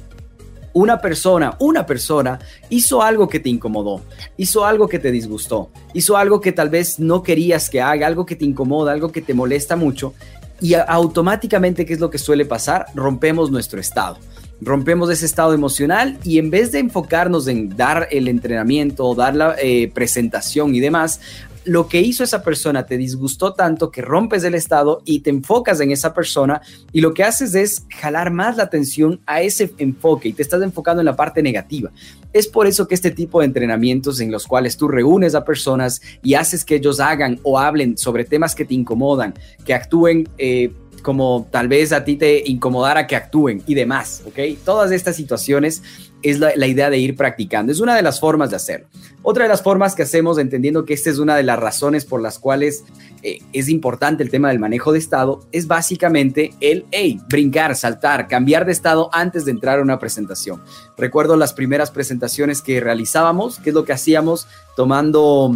una 0.72 1.00
persona, 1.00 1.56
una 1.58 1.86
persona 1.86 2.38
hizo 2.68 3.02
algo 3.02 3.28
que 3.28 3.40
te 3.40 3.48
incomodó, 3.48 4.02
hizo 4.36 4.64
algo 4.64 4.88
que 4.88 4.98
te 4.98 5.10
disgustó, 5.10 5.70
hizo 5.94 6.16
algo 6.16 6.40
que 6.40 6.52
tal 6.52 6.68
vez 6.68 6.98
no 6.98 7.22
querías 7.22 7.70
que 7.70 7.80
haga, 7.80 8.06
algo 8.06 8.26
que 8.26 8.36
te 8.36 8.44
incomoda, 8.44 8.92
algo 8.92 9.10
que 9.10 9.22
te 9.22 9.34
molesta 9.34 9.76
mucho 9.76 10.14
y 10.60 10.74
automáticamente, 10.74 11.86
¿qué 11.86 11.94
es 11.94 12.00
lo 12.00 12.10
que 12.10 12.18
suele 12.18 12.44
pasar? 12.44 12.86
Rompemos 12.94 13.50
nuestro 13.50 13.80
estado. 13.80 14.18
Rompemos 14.60 15.08
ese 15.08 15.24
estado 15.24 15.54
emocional 15.54 16.18
y 16.24 16.38
en 16.38 16.50
vez 16.50 16.72
de 16.72 16.80
enfocarnos 16.80 17.46
en 17.46 17.76
dar 17.76 18.08
el 18.10 18.26
entrenamiento, 18.26 19.14
dar 19.14 19.36
la 19.36 19.54
eh, 19.62 19.88
presentación 19.94 20.74
y 20.74 20.80
demás, 20.80 21.20
lo 21.68 21.86
que 21.86 22.00
hizo 22.00 22.24
esa 22.24 22.42
persona 22.42 22.86
te 22.86 22.96
disgustó 22.96 23.52
tanto 23.52 23.90
que 23.90 24.00
rompes 24.00 24.42
el 24.44 24.54
estado 24.54 25.02
y 25.04 25.20
te 25.20 25.28
enfocas 25.28 25.80
en 25.80 25.90
esa 25.90 26.14
persona 26.14 26.62
y 26.92 27.02
lo 27.02 27.12
que 27.12 27.24
haces 27.24 27.54
es 27.54 27.84
jalar 28.00 28.30
más 28.30 28.56
la 28.56 28.62
atención 28.62 29.20
a 29.26 29.42
ese 29.42 29.70
enfoque 29.76 30.30
y 30.30 30.32
te 30.32 30.40
estás 30.40 30.62
enfocando 30.62 31.02
en 31.02 31.06
la 31.06 31.14
parte 31.14 31.42
negativa. 31.42 31.90
Es 32.32 32.46
por 32.46 32.66
eso 32.66 32.88
que 32.88 32.94
este 32.94 33.10
tipo 33.10 33.40
de 33.40 33.46
entrenamientos 33.46 34.18
en 34.20 34.32
los 34.32 34.46
cuales 34.46 34.78
tú 34.78 34.88
reúnes 34.88 35.34
a 35.34 35.44
personas 35.44 36.00
y 36.22 36.34
haces 36.34 36.64
que 36.64 36.76
ellos 36.76 37.00
hagan 37.00 37.38
o 37.42 37.58
hablen 37.58 37.98
sobre 37.98 38.24
temas 38.24 38.54
que 38.54 38.64
te 38.64 38.74
incomodan, 38.74 39.34
que 39.64 39.74
actúen... 39.74 40.26
Eh, 40.38 40.72
como 41.02 41.48
tal 41.50 41.68
vez 41.68 41.92
a 41.92 42.04
ti 42.04 42.16
te 42.16 42.42
incomodara 42.46 43.06
que 43.06 43.16
actúen 43.16 43.62
y 43.66 43.74
demás, 43.74 44.22
¿ok? 44.26 44.58
Todas 44.64 44.92
estas 44.92 45.16
situaciones 45.16 45.82
es 46.22 46.38
la, 46.40 46.66
idea 46.66 46.90
de 46.90 46.98
ir 46.98 47.16
practicando. 47.16 47.70
Es 47.70 47.80
una 47.80 47.94
de 47.94 48.02
las 48.02 48.18
formas 48.18 48.50
de 48.50 48.56
hacerlo. 48.56 48.88
Otra 49.22 49.44
de 49.44 49.48
las 49.48 49.62
formas 49.62 49.94
que 49.94 50.02
hacemos, 50.02 50.38
entendiendo 50.38 50.84
que 50.84 50.94
esta 50.94 51.10
es 51.10 51.18
una 51.18 51.36
de 51.36 51.42
las 51.42 51.58
razones 51.58 52.04
por 52.04 52.20
las 52.20 52.38
cuales 52.38 52.84
eh, 53.22 53.38
es 53.52 53.68
importante 53.68 54.22
el 54.22 54.30
tema 54.30 54.48
del 54.48 54.58
manejo 54.58 54.92
de 54.92 54.98
estado, 54.98 55.40
es 55.52 55.66
básicamente 55.66 56.52
el, 56.60 56.86
hey, 56.90 57.20
brincar, 57.28 57.76
saltar, 57.76 58.26
cambiar 58.26 58.66
de 58.66 58.72
estado 58.72 59.10
antes 59.12 59.44
de 59.44 59.52
entrar 59.52 59.78
a 59.78 59.82
una 59.82 59.98
presentación. 59.98 60.60
Recuerdo 60.96 61.36
las 61.36 61.52
primeras 61.52 61.90
presentaciones 61.90 62.62
que 62.62 62.80
realizábamos, 62.80 63.58
qué 63.60 63.70
es 63.70 63.74
lo 63.74 63.84
que 63.84 63.92
hacíamos 63.92 64.48
tomando 64.76 65.52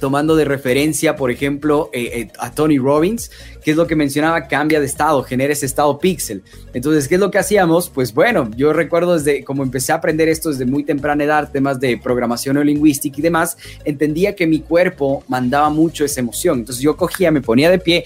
tomando 0.00 0.34
de 0.34 0.44
referencia, 0.44 1.14
por 1.14 1.30
ejemplo, 1.30 1.90
eh, 1.92 2.10
eh, 2.12 2.28
a 2.38 2.52
Tony 2.52 2.78
Robbins, 2.78 3.30
que 3.62 3.70
es 3.72 3.76
lo 3.76 3.86
que 3.86 3.94
mencionaba, 3.94 4.48
cambia 4.48 4.80
de 4.80 4.86
estado, 4.86 5.22
genera 5.22 5.52
ese 5.52 5.66
estado 5.66 5.98
pixel. 5.98 6.42
Entonces, 6.72 7.06
¿qué 7.06 7.16
es 7.16 7.20
lo 7.20 7.30
que 7.30 7.38
hacíamos? 7.38 7.90
Pues 7.90 8.14
bueno, 8.14 8.50
yo 8.56 8.72
recuerdo 8.72 9.14
desde 9.14 9.44
como 9.44 9.62
empecé 9.62 9.92
a 9.92 9.96
aprender 9.96 10.28
esto 10.28 10.50
desde 10.50 10.64
muy 10.64 10.82
temprana 10.82 11.24
edad, 11.24 11.50
temas 11.52 11.78
de 11.78 11.98
programación 11.98 12.54
neolingüística 12.54 13.18
y 13.18 13.22
demás, 13.22 13.56
entendía 13.84 14.34
que 14.34 14.46
mi 14.46 14.60
cuerpo 14.60 15.22
mandaba 15.28 15.68
mucho 15.70 16.04
esa 16.04 16.20
emoción. 16.20 16.60
Entonces 16.60 16.82
yo 16.82 16.96
cogía, 16.96 17.30
me 17.30 17.42
ponía 17.42 17.70
de 17.70 17.78
pie 17.78 18.04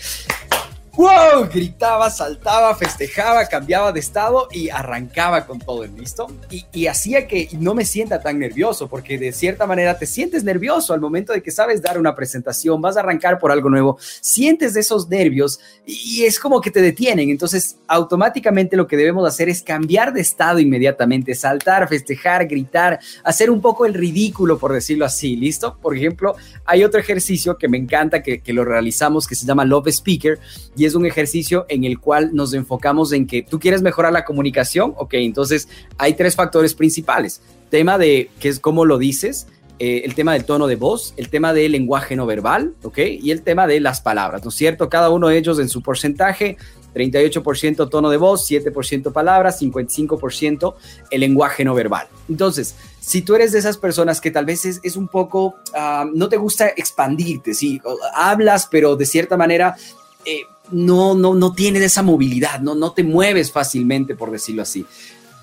¡wow! 0.97 1.49
Gritaba, 1.53 2.11
saltaba, 2.11 2.75
festejaba, 2.75 3.47
cambiaba 3.47 3.93
de 3.93 4.01
estado 4.01 4.49
y 4.53 4.69
arrancaba 4.69 5.47
con 5.47 5.59
todo 5.59 5.85
el 5.85 5.95
listo. 5.97 6.27
Y, 6.51 6.65
y, 6.73 6.87
hacía 6.87 7.27
que 7.27 7.49
no 7.59 7.75
me 7.75 7.85
sienta 7.85 8.21
tan 8.21 8.39
nervioso, 8.39 8.89
porque 8.89 9.19
de 9.19 9.33
cierta 9.33 9.67
manera 9.67 9.99
te 9.99 10.07
sientes 10.07 10.45
nervioso 10.45 10.93
al 10.93 11.01
momento 11.01 11.33
de 11.33 11.43
que 11.43 11.51
sabes 11.51 11.83
dar 11.83 11.99
una 11.99 12.15
presentación, 12.15 12.81
vas 12.81 12.97
a 12.97 13.01
arrancar 13.01 13.39
por 13.39 13.51
algo 13.51 13.69
nuevo, 13.71 13.99
sientes 14.21 14.77
esos 14.77 15.09
nervios 15.09 15.61
y, 15.87 16.25
es 16.25 16.39
como 16.39 16.61
que 16.61 16.71
te 16.71 16.81
detienen. 16.81 17.31
Entonces, 17.31 17.77
automáticamente 17.87 18.77
lo 18.77 18.87
que 18.87 18.97
debemos 18.97 19.27
hacer 19.27 19.49
es 19.49 19.63
cambiar 19.63 20.13
de 20.13 20.21
estado 20.21 20.59
inmediatamente, 20.59 21.35
saltar, 21.35 21.89
festejar, 21.89 22.47
gritar, 22.47 23.01
hacer 23.23 23.51
un 23.51 23.61
poco 23.61 23.87
el 23.87 23.95
ridículo, 23.95 24.59
por 24.59 24.73
decirlo 24.73 25.05
así, 25.05 25.37
¿listo? 25.37 25.77
Por 25.81 25.97
ejemplo, 25.97 26.37
hay 26.65 26.85
otro 26.85 27.01
ejercicio 27.01 27.57
que 27.59 27.69
me 27.69 27.79
encanta 27.79 28.23
que, 28.23 28.41
que 28.41 28.53
lo 28.53 28.65
realizamos 28.65 29.27
que 29.27 29.35
se 29.35 29.47
llama 29.47 29.65
Love 29.65 29.89
Speaker 29.89 30.39
es 30.87 30.95
un 30.95 31.07
ejercicio 31.07 31.67
en 31.69 31.85
el 31.85 31.99
cual 31.99 32.31
nos 32.35 32.55
enfocamos 32.55 33.13
en 33.13 33.27
que 33.27 33.43
tú 33.43 33.59
quieres 33.59 33.83
mejorar 33.83 34.13
la 34.13 34.25
comunicación, 34.25 34.95
ok, 34.97 35.15
entonces 35.15 35.69
hay 35.99 36.15
tres 36.15 36.37
factores 36.37 36.75
principales. 36.75 37.43
Tema 37.71 37.99
de 37.99 38.31
qué 38.41 38.49
es 38.49 38.61
cómo 38.61 38.85
lo 38.85 38.99
dices, 38.99 39.47
eh, 39.81 40.03
el 40.05 40.15
tema 40.15 40.35
del 40.35 40.45
tono 40.45 40.69
de 40.69 40.77
voz, 40.77 41.15
el 41.17 41.29
tema 41.31 41.53
del 41.53 41.73
lenguaje 41.73 42.15
no 42.15 42.27
verbal, 42.27 42.75
¿ok? 42.85 42.99
Y 43.21 43.33
el 43.33 43.43
tema 43.43 43.67
de 43.67 43.81
las 43.81 44.01
palabras, 44.01 44.45
¿no 44.45 44.51
es 44.51 44.55
cierto? 44.55 44.89
Cada 44.89 45.11
uno 45.11 45.29
de 45.29 45.37
ellos 45.37 45.59
en 45.59 45.69
su 45.69 45.83
porcentaje, 45.83 46.57
38% 46.95 47.91
tono 47.91 48.09
de 48.09 48.17
voz, 48.17 48.49
7% 48.49 49.13
palabras, 49.13 49.61
55% 49.61 50.75
el 51.11 51.21
lenguaje 51.21 51.65
no 51.65 51.75
verbal. 51.75 52.07
Entonces, 52.29 52.77
si 53.01 53.23
tú 53.23 53.35
eres 53.35 53.51
de 53.51 53.59
esas 53.59 53.77
personas 53.77 54.21
que 54.21 54.31
tal 54.31 54.45
vez 54.45 54.65
es, 54.65 54.81
es 54.85 54.95
un 54.95 55.09
poco, 55.09 55.57
uh, 55.75 56.05
no 56.15 56.29
te 56.29 56.37
gusta 56.37 56.69
expandirte, 56.69 57.53
sí, 57.53 57.81
hablas, 58.15 58.69
pero 58.71 58.95
de 58.95 59.07
cierta 59.07 59.37
manera... 59.37 59.77
Eh, 60.25 60.43
no, 60.75 61.15
no, 61.15 61.35
no 61.35 61.55
tienes 61.55 61.83
esa 61.83 62.03
movilidad, 62.03 62.61
no, 62.61 62.75
no 62.75 62.93
te 62.93 63.05
mueves 63.05 63.53
fácilmente, 63.53 64.15
por 64.15 64.31
decirlo 64.31 64.63
así. 64.63 64.85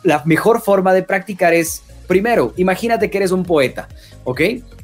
La 0.03 0.21
mejor 0.25 0.61
forma 0.61 0.93
de 0.93 1.03
practicar 1.03 1.53
es, 1.53 1.83
primero, 2.07 2.53
imagínate 2.57 3.09
que 3.09 3.17
eres 3.17 3.31
un 3.31 3.43
poeta, 3.43 3.87
¿ok? 4.25 4.41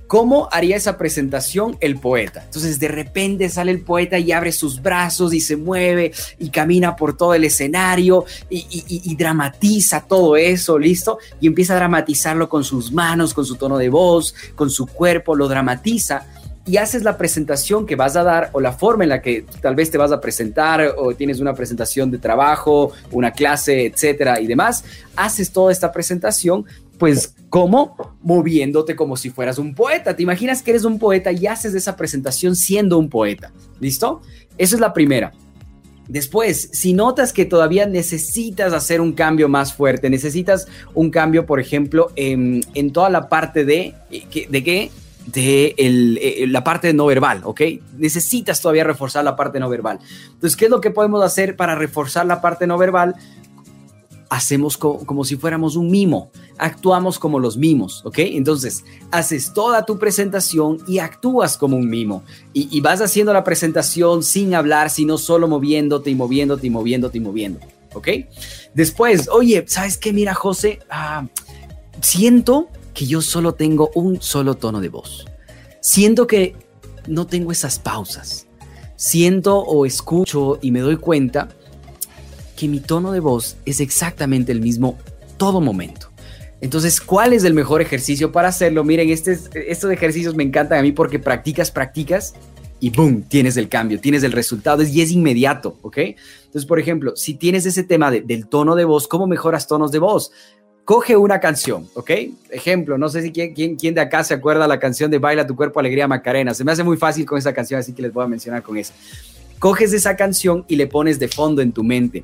¿Cómo 0.08 0.48
haría 0.54 0.78
esa 0.78 0.98
presentación 0.98 1.76
el 1.82 2.00
poeta? 2.00 2.44
Entonces 2.46 2.80
de 2.80 2.88
repente 2.88 3.50
sale 3.50 3.72
el 3.72 3.82
poeta 3.82 4.18
y 4.18 4.32
abre 4.32 4.54
sus 4.54 4.82
brazos 4.82 5.34
y 5.34 5.42
se 5.42 5.58
mueve 5.58 6.14
y 6.40 6.50
camina 6.50 6.96
por 6.96 7.18
todo 7.18 7.34
el 7.34 7.44
escenario 7.44 8.24
y, 8.50 8.60
y, 8.70 8.86
y, 8.88 9.16
dramatiza 9.18 10.06
todo 10.08 10.38
eso, 10.38 10.80
¿listo? 10.80 11.20
Y 11.42 11.48
empieza 11.48 11.74
a 11.74 11.78
dramatizarlo 11.78 12.48
con 12.48 12.64
sus 12.64 12.94
manos, 12.94 13.34
con 13.34 13.44
su 13.44 13.58
tono 13.58 13.78
de 13.78 13.90
voz, 13.90 14.34
con 14.56 14.70
su 14.70 14.88
cuerpo, 14.88 15.36
lo 15.36 15.50
dramatiza 15.50 16.26
y 16.68 16.78
haces 16.78 17.04
la 17.04 17.18
presentación 17.18 17.86
que 17.86 17.96
vas 17.96 18.16
a 18.16 18.24
dar 18.24 18.50
o 18.52 18.60
la 18.60 18.74
forma 18.74 19.04
en 19.04 19.10
la 19.10 19.22
que 19.22 19.46
tal 19.62 19.76
vez 19.76 19.90
te 19.90 19.98
vas 19.98 20.12
a 20.12 20.20
presentar 20.20 20.96
o 20.98 21.14
tienes 21.14 21.40
una 21.40 21.54
presentación 21.54 22.12
de 22.12 22.18
trabajo, 22.18 22.92
una 23.12 23.32
clase, 23.32 23.86
etcétera 23.86 24.40
y 24.42 24.48
demás, 24.48 24.84
haces 25.16 25.52
toda 25.52 25.72
esta 25.72 25.92
presentación 25.92 26.66
pues 26.98 27.36
¿cómo? 27.50 27.96
Moviéndote 28.22 28.96
como 28.96 29.18
si 29.18 29.30
fueras 29.30 29.58
un 29.58 29.76
poeta. 29.76 30.16
Te 30.16 30.24
imaginas 30.24 30.64
que 30.64 30.72
eres 30.72 30.84
un 30.84 31.00
poeta 31.00 31.32
y 31.32 31.48
haces 31.48 31.76
esa 31.76 31.96
presentación 31.96 32.56
siendo 32.56 32.98
un 32.98 33.10
poeta. 33.10 33.52
¿Listo? 33.80 34.22
Esa 34.58 34.76
es 34.76 34.82
la 34.82 34.94
primera. 34.94 35.32
Después, 36.08 36.70
si 36.72 36.94
notas 36.94 37.34
que 37.34 37.46
todavía 37.46 37.86
necesitas 37.86 38.74
hacer 38.74 39.02
un 39.02 39.12
cambio 39.12 39.50
más 39.50 39.74
fuerte, 39.74 40.10
necesitas 40.10 40.68
un 40.94 41.12
cambio, 41.12 41.46
por 41.46 41.60
ejemplo, 41.60 42.12
en, 42.16 42.62
en 42.74 42.92
toda 42.92 43.10
la 43.10 43.28
parte 43.28 43.66
de, 43.66 43.94
de 44.10 44.64
qué 44.64 44.90
de 45.28 45.76
el, 45.78 46.18
eh, 46.22 46.48
la 46.48 46.64
parte 46.64 46.94
no 46.94 47.06
verbal, 47.06 47.42
¿ok? 47.44 47.62
Necesitas 47.98 48.62
todavía 48.62 48.84
reforzar 48.84 49.24
la 49.24 49.36
parte 49.36 49.60
no 49.60 49.70
verbal. 49.70 50.00
Entonces, 50.34 50.56
¿qué 50.56 50.66
es 50.66 50.72
lo 50.72 50.82
que 50.82 50.90
podemos 50.90 51.24
hacer 51.24 51.56
para 51.56 51.76
reforzar 51.76 52.26
la 52.26 52.42
parte 52.42 52.66
no 52.66 52.78
verbal? 52.78 53.16
Hacemos 54.30 54.78
co 54.78 55.06
como 55.06 55.24
si 55.24 55.36
fuéramos 55.38 55.76
un 55.76 55.90
mimo, 55.90 56.32
actuamos 56.58 57.20
como 57.20 57.40
los 57.40 57.58
mimos, 57.58 58.06
¿ok? 58.06 58.20
Entonces, 58.20 58.84
haces 59.12 59.54
toda 59.54 59.86
tu 59.86 60.00
presentación 60.00 60.80
y 60.88 61.00
actúas 61.00 61.58
como 61.58 61.78
un 61.78 61.90
mimo. 61.90 62.24
Y, 62.54 62.68
y 62.76 62.82
vas 62.82 63.02
haciendo 63.02 63.34
la 63.34 63.44
presentación 63.44 64.24
sin 64.24 64.54
hablar, 64.54 64.90
sino 64.90 65.18
solo 65.18 65.48
moviéndote 65.48 66.10
y 66.10 66.16
moviéndote 66.16 66.68
y 66.68 66.70
moviéndote 66.70 67.18
y 67.18 67.22
moviéndote, 67.22 67.68
¿ok? 67.94 68.08
Después, 68.74 69.30
oye, 69.30 69.64
¿sabes 69.68 69.98
qué? 69.98 70.14
Mira, 70.14 70.34
José, 70.34 70.80
ah, 70.90 71.26
siento 72.02 72.70
que 72.98 73.06
yo 73.06 73.22
solo 73.22 73.54
tengo 73.54 73.92
un 73.94 74.24
solo 74.24 74.56
tono 74.56 74.82
de 74.82 74.90
voz. 74.90 75.28
Siento 75.82 76.26
que 76.26 76.56
no 77.06 77.28
tengo 77.28 77.52
esas 77.52 77.78
pausas. 77.78 78.48
Siento 78.96 79.60
o 79.60 79.86
escucho 79.86 80.58
y 80.64 80.72
me 80.72 80.80
doy 80.80 80.98
cuenta 80.98 81.48
que 82.56 82.68
mi 82.68 82.80
tono 82.80 83.12
de 83.12 83.20
voz 83.20 83.58
es 83.66 83.82
exactamente 83.82 84.52
el 84.52 84.62
mismo 84.62 84.98
todo 85.38 85.62
momento. 85.62 86.10
Entonces, 86.60 87.00
¿cuál 87.00 87.34
es 87.34 87.44
el 87.44 87.54
mejor 87.54 87.84
ejercicio 87.84 88.32
para 88.32 88.48
hacerlo? 88.48 88.84
Miren, 88.84 89.12
este, 89.12 89.38
estos 89.72 89.92
ejercicios 89.92 90.34
me 90.34 90.42
encantan 90.42 90.80
a 90.80 90.82
mí 90.82 90.92
porque 90.92 91.20
practicas, 91.20 91.70
practicas 91.70 92.34
y 92.80 92.90
boom, 92.90 93.22
tienes 93.22 93.58
el 93.58 93.70
cambio, 93.70 94.00
tienes 94.00 94.24
el 94.24 94.32
resultado 94.32 94.82
y 94.82 95.02
es 95.02 95.12
inmediato, 95.12 95.78
¿ok? 95.84 95.98
Entonces, 96.46 96.66
por 96.66 96.80
ejemplo, 96.80 97.16
si 97.16 97.36
tienes 97.36 97.68
ese 97.68 97.84
tema 97.84 98.10
de, 98.10 98.22
del 98.22 98.48
tono 98.48 98.74
de 98.74 98.86
voz, 98.86 99.08
¿cómo 99.08 99.28
mejoras 99.28 99.68
tonos 99.68 99.92
de 99.92 100.00
voz? 100.00 100.32
Coge 100.88 101.18
una 101.18 101.42
canción, 101.42 101.86
¿ok? 101.96 102.12
Ejemplo, 102.50 102.98
no 102.98 103.10
sé 103.10 103.22
si 103.22 103.34
quién, 103.34 103.54
quién, 103.54 103.76
quién, 103.76 103.94
de 103.94 104.00
acá 104.00 104.24
se 104.24 104.34
acuerda 104.34 104.70
la 104.70 104.80
canción 104.80 105.12
de 105.12 105.20
Baila 105.20 105.46
tu 105.46 105.54
cuerpo, 105.54 105.82
alegría 105.82 106.08
Macarena. 106.08 106.54
Se 106.54 106.64
me 106.64 106.72
hace 106.72 106.82
muy 106.82 106.96
fácil 106.96 107.26
con 107.26 107.38
esa 107.38 107.54
canción, 107.54 107.82
así 107.82 107.92
que 107.92 108.02
les 108.02 108.14
voy 108.14 108.24
a 108.24 108.28
mencionar 108.30 108.64
con 108.64 108.78
eso. 108.78 108.94
Coges 109.60 109.92
esa 109.92 110.16
canción 110.16 110.64
y 110.70 110.78
le 110.78 110.88
pones 110.88 111.20
de 111.20 111.28
fondo 111.28 111.62
en 111.62 111.74
tu 111.74 111.84
mente 111.84 112.24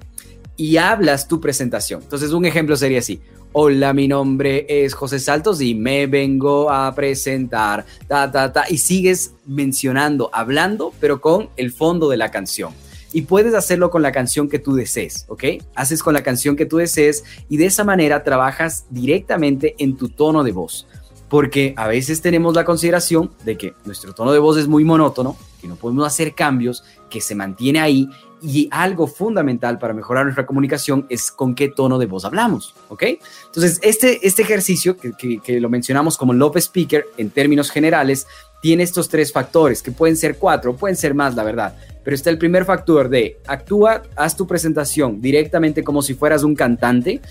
y 0.55 0.77
hablas 0.77 1.27
tu 1.27 1.41
presentación. 1.41 2.03
Entonces, 2.03 2.31
un 2.31 2.45
ejemplo 2.45 2.77
sería 2.77 2.99
así. 2.99 3.19
Hola, 3.51 3.91
mi 3.91 4.07
nombre 4.07 4.65
es 4.69 4.93
José 4.93 5.19
Saltos 5.19 5.59
y 5.59 5.75
me 5.75 6.07
vengo 6.07 6.71
a 6.71 6.95
presentar, 6.95 7.85
ta, 8.07 8.31
ta, 8.31 8.53
ta, 8.53 8.63
y 8.69 8.77
sigues 8.77 9.33
mencionando, 9.45 10.29
hablando, 10.31 10.93
pero 11.01 11.19
con 11.19 11.49
el 11.57 11.73
fondo 11.73 12.07
de 12.07 12.15
la 12.15 12.31
canción 12.31 12.73
y 13.13 13.21
puedes 13.21 13.53
hacerlo 13.53 13.91
con 13.91 14.01
la 14.01 14.11
canción 14.11 14.49
que 14.49 14.59
tú 14.59 14.73
desees, 14.73 15.25
¿ok? 15.29 15.43
Haces 15.75 16.01
con 16.01 16.13
la 16.13 16.23
canción 16.23 16.55
que 16.55 16.65
tú 16.65 16.77
desees 16.77 17.23
y 17.47 17.57
de 17.57 17.67
esa 17.67 17.83
manera 17.83 18.23
trabajas 18.23 18.85
directamente 18.89 19.75
en 19.77 19.95
tu 19.95 20.09
tono 20.09 20.43
de 20.43 20.51
voz. 20.51 20.87
Porque 21.29 21.73
a 21.77 21.87
veces 21.87 22.21
tenemos 22.21 22.53
la 22.53 22.65
consideración 22.65 23.31
de 23.45 23.57
que 23.57 23.73
nuestro 23.85 24.13
tono 24.13 24.33
de 24.33 24.39
voz 24.39 24.57
es 24.57 24.67
muy 24.67 24.83
monótono, 24.83 25.37
que 25.61 25.67
no 25.67 25.75
podemos 25.75 26.05
hacer 26.05 26.35
cambios, 26.35 26.83
que 27.09 27.21
se 27.21 27.35
mantiene 27.35 27.79
ahí 27.79 28.09
y 28.41 28.67
algo 28.71 29.07
fundamental 29.07 29.79
para 29.79 29.93
mejorar 29.93 30.25
nuestra 30.25 30.45
comunicación 30.45 31.05
es 31.09 31.31
con 31.31 31.55
qué 31.55 31.69
tono 31.69 31.97
de 31.97 32.07
voz 32.07 32.25
hablamos, 32.25 32.75
¿ok? 32.89 33.03
Entonces, 33.45 33.79
este, 33.83 34.27
este 34.27 34.41
ejercicio 34.41 34.97
que, 34.97 35.13
que, 35.13 35.39
que 35.39 35.61
lo 35.61 35.69
mencionamos 35.69 36.17
como 36.17 36.33
Love 36.33 36.57
Speaker 36.57 37.05
en 37.17 37.29
términos 37.29 37.71
generales, 37.71 38.27
tiene 38.61 38.83
estos 38.83 39.07
tres 39.07 39.31
factores, 39.31 39.81
que 39.81 39.91
pueden 39.91 40.17
ser 40.17 40.37
cuatro, 40.37 40.75
pueden 40.75 40.97
ser 40.97 41.13
más, 41.13 41.35
la 41.35 41.43
verdad, 41.43 41.75
pero 42.03 42.15
está 42.15 42.29
el 42.29 42.37
primer 42.37 42.65
factor 42.65 43.09
de 43.09 43.39
actúa, 43.47 44.03
haz 44.15 44.35
tu 44.35 44.45
presentación 44.45 45.21
directamente 45.21 45.83
como 45.83 46.01
si 46.01 46.13
fueras 46.13 46.43
un 46.43 46.55
cantante, 46.55 47.21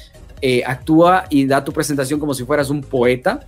eh, 0.40 0.62
actúa 0.66 1.24
y 1.30 1.46
da 1.46 1.64
tu 1.64 1.72
presentación 1.72 2.18
como 2.18 2.34
si 2.34 2.44
fueras 2.44 2.70
un 2.70 2.80
poeta, 2.80 3.40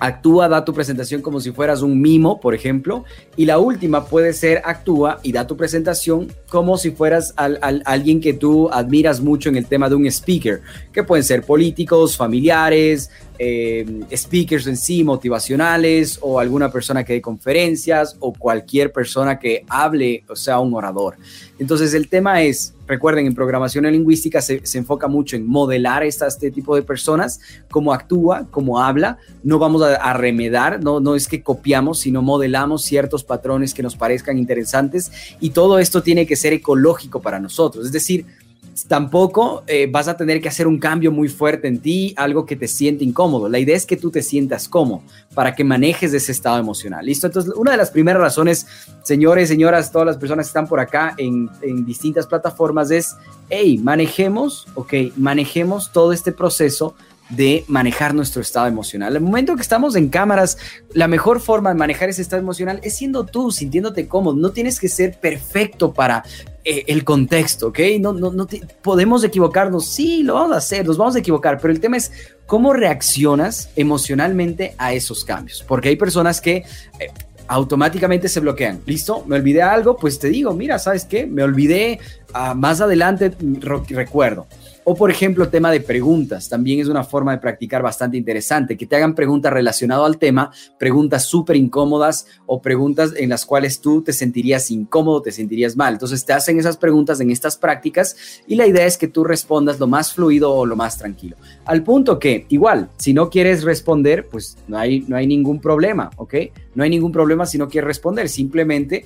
actúa, 0.00 0.48
da 0.48 0.64
tu 0.64 0.72
presentación 0.72 1.20
como 1.20 1.40
si 1.40 1.52
fueras 1.52 1.82
un 1.82 2.00
mimo, 2.00 2.40
por 2.40 2.54
ejemplo, 2.54 3.04
y 3.36 3.44
la 3.44 3.58
última 3.58 4.06
puede 4.06 4.32
ser 4.32 4.62
actúa 4.64 5.20
y 5.22 5.30
da 5.30 5.46
tu 5.46 5.56
presentación 5.56 6.32
como 6.48 6.78
si 6.78 6.90
fueras 6.90 7.34
al, 7.36 7.58
al, 7.60 7.82
alguien 7.84 8.20
que 8.20 8.32
tú 8.32 8.70
admiras 8.72 9.20
mucho 9.20 9.50
en 9.50 9.56
el 9.56 9.66
tema 9.66 9.88
de 9.88 9.94
un 9.94 10.06
speaker, 10.06 10.62
que 10.92 11.04
pueden 11.04 11.22
ser 11.22 11.42
políticos, 11.42 12.16
familiares, 12.16 13.10
eh, 13.42 13.86
speakers 14.14 14.66
en 14.66 14.76
sí, 14.76 15.02
motivacionales, 15.02 16.18
o 16.20 16.38
alguna 16.38 16.70
persona 16.70 17.04
que 17.04 17.14
dé 17.14 17.22
conferencias, 17.22 18.14
o 18.20 18.34
cualquier 18.34 18.92
persona 18.92 19.38
que 19.38 19.64
hable, 19.66 20.24
o 20.28 20.36
sea, 20.36 20.58
un 20.60 20.74
orador. 20.74 21.16
Entonces, 21.58 21.94
el 21.94 22.08
tema 22.08 22.42
es, 22.42 22.74
recuerden, 22.86 23.24
en 23.24 23.34
programación 23.34 23.86
lingüística 23.90 24.42
se, 24.42 24.66
se 24.66 24.76
enfoca 24.76 25.08
mucho 25.08 25.36
en 25.36 25.46
modelar 25.46 26.02
esta, 26.02 26.26
este 26.26 26.50
tipo 26.50 26.76
de 26.76 26.82
personas, 26.82 27.40
cómo 27.70 27.94
actúa, 27.94 28.46
cómo 28.50 28.78
habla. 28.78 29.16
No 29.42 29.58
vamos 29.58 29.80
a, 29.80 29.94
a 29.94 30.12
remedar, 30.12 30.84
no, 30.84 31.00
no 31.00 31.14
es 31.14 31.26
que 31.26 31.42
copiamos, 31.42 32.00
sino 32.00 32.20
modelamos 32.20 32.82
ciertos 32.82 33.24
patrones 33.24 33.72
que 33.72 33.82
nos 33.82 33.96
parezcan 33.96 34.36
interesantes, 34.36 35.10
y 35.40 35.48
todo 35.48 35.78
esto 35.78 36.02
tiene 36.02 36.26
que 36.26 36.36
ser 36.36 36.52
ecológico 36.52 37.22
para 37.22 37.40
nosotros. 37.40 37.86
Es 37.86 37.92
decir, 37.92 38.26
tampoco 38.86 39.62
eh, 39.66 39.88
vas 39.90 40.08
a 40.08 40.16
tener 40.16 40.40
que 40.40 40.48
hacer 40.48 40.66
un 40.66 40.78
cambio 40.78 41.12
muy 41.12 41.28
fuerte 41.28 41.68
en 41.68 41.80
ti, 41.80 42.14
algo 42.16 42.46
que 42.46 42.56
te 42.56 42.68
siente 42.68 43.04
incómodo. 43.04 43.48
La 43.48 43.58
idea 43.58 43.76
es 43.76 43.86
que 43.86 43.96
tú 43.96 44.10
te 44.10 44.22
sientas 44.22 44.68
cómodo 44.68 45.02
para 45.34 45.54
que 45.54 45.64
manejes 45.64 46.12
ese 46.12 46.32
estado 46.32 46.58
emocional. 46.58 47.04
¿Listo? 47.04 47.26
Entonces, 47.26 47.52
una 47.56 47.72
de 47.72 47.76
las 47.76 47.90
primeras 47.90 48.20
razones, 48.20 48.66
señores, 49.02 49.48
señoras, 49.48 49.90
todas 49.90 50.06
las 50.06 50.16
personas 50.16 50.46
que 50.46 50.50
están 50.50 50.68
por 50.68 50.80
acá 50.80 51.14
en, 51.16 51.48
en 51.62 51.84
distintas 51.84 52.26
plataformas 52.26 52.90
es, 52.90 53.16
hey, 53.48 53.78
manejemos, 53.78 54.66
ok, 54.74 54.94
manejemos 55.16 55.92
todo 55.92 56.12
este 56.12 56.32
proceso 56.32 56.94
de 57.30 57.64
manejar 57.68 58.14
nuestro 58.14 58.42
estado 58.42 58.66
emocional. 58.66 59.14
El 59.14 59.22
momento 59.22 59.54
que 59.54 59.62
estamos 59.62 59.96
en 59.96 60.08
cámaras, 60.08 60.58
la 60.92 61.08
mejor 61.08 61.40
forma 61.40 61.70
de 61.70 61.76
manejar 61.76 62.08
ese 62.08 62.22
estado 62.22 62.42
emocional 62.42 62.80
es 62.82 62.96
siendo 62.96 63.24
tú, 63.24 63.52
sintiéndote 63.52 64.08
cómodo. 64.08 64.36
No 64.36 64.50
tienes 64.50 64.78
que 64.80 64.88
ser 64.88 65.18
perfecto 65.18 65.92
para 65.92 66.24
eh, 66.64 66.84
el 66.88 67.04
contexto, 67.04 67.68
¿ok? 67.68 67.78
No, 68.00 68.12
no, 68.12 68.30
no 68.32 68.46
podemos 68.82 69.24
equivocarnos, 69.24 69.86
sí, 69.86 70.22
lo 70.22 70.34
vamos 70.34 70.52
a 70.52 70.58
hacer, 70.58 70.86
nos 70.86 70.98
vamos 70.98 71.16
a 71.16 71.20
equivocar, 71.20 71.58
pero 71.58 71.72
el 71.72 71.80
tema 71.80 71.96
es 71.96 72.12
cómo 72.46 72.72
reaccionas 72.72 73.70
emocionalmente 73.76 74.74
a 74.76 74.92
esos 74.92 75.24
cambios, 75.24 75.64
porque 75.66 75.88
hay 75.88 75.96
personas 75.96 76.40
que... 76.40 76.64
Eh, 76.98 77.10
automáticamente 77.50 78.28
se 78.28 78.38
bloquean. 78.38 78.80
¿Listo? 78.86 79.24
Me 79.26 79.34
olvidé 79.34 79.60
algo, 79.60 79.96
pues 79.96 80.20
te 80.20 80.28
digo, 80.28 80.54
mira, 80.54 80.78
¿sabes 80.78 81.04
qué? 81.04 81.26
Me 81.26 81.42
olvidé, 81.42 81.98
ah, 82.32 82.54
más 82.54 82.80
adelante 82.80 83.32
recuerdo. 83.88 84.46
O 84.90 84.96
por 84.96 85.08
ejemplo, 85.08 85.48
tema 85.48 85.70
de 85.70 85.78
preguntas, 85.78 86.48
también 86.48 86.80
es 86.80 86.88
una 86.88 87.04
forma 87.04 87.30
de 87.30 87.38
practicar 87.38 87.80
bastante 87.80 88.16
interesante, 88.16 88.76
que 88.76 88.86
te 88.86 88.96
hagan 88.96 89.14
preguntas 89.14 89.52
relacionadas 89.52 90.04
al 90.04 90.18
tema, 90.18 90.50
preguntas 90.80 91.26
súper 91.26 91.54
incómodas 91.54 92.26
o 92.46 92.60
preguntas 92.60 93.12
en 93.16 93.28
las 93.28 93.46
cuales 93.46 93.80
tú 93.80 94.02
te 94.02 94.12
sentirías 94.12 94.68
incómodo, 94.72 95.22
te 95.22 95.30
sentirías 95.30 95.76
mal. 95.76 95.92
Entonces 95.92 96.24
te 96.24 96.32
hacen 96.32 96.58
esas 96.58 96.76
preguntas 96.76 97.20
en 97.20 97.30
estas 97.30 97.56
prácticas 97.56 98.42
y 98.48 98.56
la 98.56 98.66
idea 98.66 98.84
es 98.84 98.98
que 98.98 99.06
tú 99.06 99.22
respondas 99.22 99.78
lo 99.78 99.86
más 99.86 100.12
fluido 100.12 100.52
o 100.52 100.66
lo 100.66 100.74
más 100.74 100.98
tranquilo. 100.98 101.36
Al 101.66 101.84
punto 101.84 102.18
que, 102.18 102.46
igual, 102.48 102.90
si 102.96 103.14
no 103.14 103.30
quieres 103.30 103.62
responder, 103.62 104.26
pues 104.28 104.56
no 104.66 104.76
hay, 104.76 105.04
no 105.06 105.14
hay 105.14 105.28
ningún 105.28 105.60
problema, 105.60 106.10
¿ok? 106.16 106.34
No 106.74 106.82
hay 106.82 106.90
ningún 106.90 107.12
problema 107.12 107.46
si 107.46 107.58
no 107.58 107.68
quieres 107.68 107.86
responder, 107.86 108.28
simplemente 108.28 109.04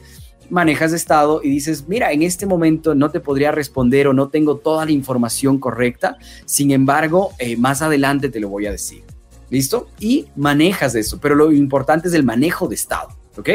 manejas 0.50 0.92
estado 0.92 1.40
y 1.42 1.48
dices, 1.48 1.86
mira, 1.88 2.12
en 2.12 2.22
este 2.22 2.46
momento 2.46 2.94
no 2.94 3.10
te 3.10 3.20
podría 3.20 3.52
responder 3.52 4.08
o 4.08 4.12
no 4.12 4.28
tengo 4.28 4.56
toda 4.56 4.84
la 4.84 4.92
información 4.92 5.58
correcta, 5.58 6.16
sin 6.44 6.70
embargo, 6.70 7.32
eh, 7.38 7.56
más 7.56 7.82
adelante 7.82 8.28
te 8.28 8.40
lo 8.40 8.48
voy 8.48 8.66
a 8.66 8.72
decir. 8.72 9.02
¿Listo? 9.50 9.88
Y 10.00 10.26
manejas 10.36 10.94
eso, 10.94 11.20
pero 11.20 11.34
lo 11.34 11.52
importante 11.52 12.08
es 12.08 12.14
el 12.14 12.24
manejo 12.24 12.66
de 12.66 12.74
estado, 12.74 13.08
¿ok? 13.36 13.50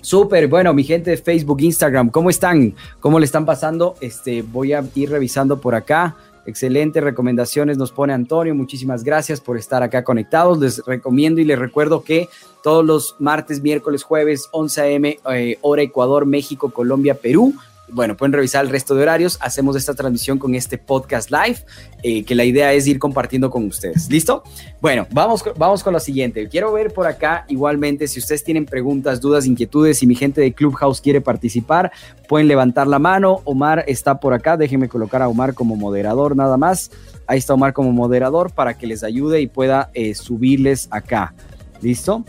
Súper, 0.00 0.48
bueno, 0.48 0.74
mi 0.74 0.82
gente 0.82 1.10
de 1.10 1.16
Facebook, 1.16 1.60
Instagram, 1.60 2.10
¿cómo 2.10 2.28
están? 2.28 2.74
¿Cómo 2.98 3.20
le 3.20 3.24
están 3.24 3.46
pasando? 3.46 3.94
Este, 4.00 4.42
voy 4.42 4.72
a 4.72 4.84
ir 4.96 5.10
revisando 5.10 5.60
por 5.60 5.76
acá. 5.76 6.16
Excelentes 6.44 7.02
recomendaciones 7.02 7.78
nos 7.78 7.92
pone 7.92 8.12
Antonio. 8.12 8.54
Muchísimas 8.54 9.04
gracias 9.04 9.40
por 9.40 9.56
estar 9.56 9.82
acá 9.82 10.02
conectados. 10.02 10.58
Les 10.58 10.84
recomiendo 10.84 11.40
y 11.40 11.44
les 11.44 11.58
recuerdo 11.58 12.02
que 12.02 12.28
todos 12.62 12.84
los 12.84 13.16
martes, 13.18 13.62
miércoles, 13.62 14.02
jueves, 14.02 14.48
11 14.50 14.80
a.m., 14.80 15.20
eh, 15.30 15.58
hora 15.62 15.82
Ecuador, 15.82 16.26
México, 16.26 16.70
Colombia, 16.70 17.14
Perú, 17.14 17.54
bueno, 17.92 18.16
pueden 18.16 18.32
revisar 18.32 18.64
el 18.64 18.70
resto 18.70 18.94
de 18.94 19.02
horarios. 19.02 19.38
Hacemos 19.40 19.76
esta 19.76 19.94
transmisión 19.94 20.38
con 20.38 20.54
este 20.54 20.78
podcast 20.78 21.30
live, 21.30 21.58
eh, 22.02 22.24
que 22.24 22.34
la 22.34 22.44
idea 22.44 22.72
es 22.72 22.86
ir 22.86 22.98
compartiendo 22.98 23.50
con 23.50 23.66
ustedes. 23.66 24.08
¿Listo? 24.10 24.42
Bueno, 24.80 25.06
vamos, 25.12 25.44
vamos 25.56 25.82
con 25.82 25.92
lo 25.92 26.00
siguiente. 26.00 26.48
Quiero 26.48 26.72
ver 26.72 26.92
por 26.92 27.06
acá, 27.06 27.44
igualmente, 27.48 28.08
si 28.08 28.18
ustedes 28.18 28.42
tienen 28.42 28.66
preguntas, 28.66 29.20
dudas, 29.20 29.46
inquietudes, 29.46 29.98
si 29.98 30.06
mi 30.06 30.14
gente 30.14 30.40
de 30.40 30.52
Clubhouse 30.52 31.00
quiere 31.00 31.20
participar, 31.20 31.92
pueden 32.28 32.48
levantar 32.48 32.86
la 32.86 32.98
mano. 32.98 33.40
Omar 33.44 33.84
está 33.86 34.18
por 34.18 34.34
acá. 34.34 34.56
Déjenme 34.56 34.88
colocar 34.88 35.22
a 35.22 35.28
Omar 35.28 35.54
como 35.54 35.76
moderador 35.76 36.34
nada 36.34 36.56
más. 36.56 36.90
Ahí 37.26 37.38
está 37.38 37.54
Omar 37.54 37.72
como 37.72 37.92
moderador 37.92 38.52
para 38.52 38.74
que 38.74 38.86
les 38.86 39.04
ayude 39.04 39.40
y 39.40 39.46
pueda 39.46 39.90
eh, 39.94 40.14
subirles 40.14 40.88
acá. 40.90 41.34
¿Listo? 41.80 42.24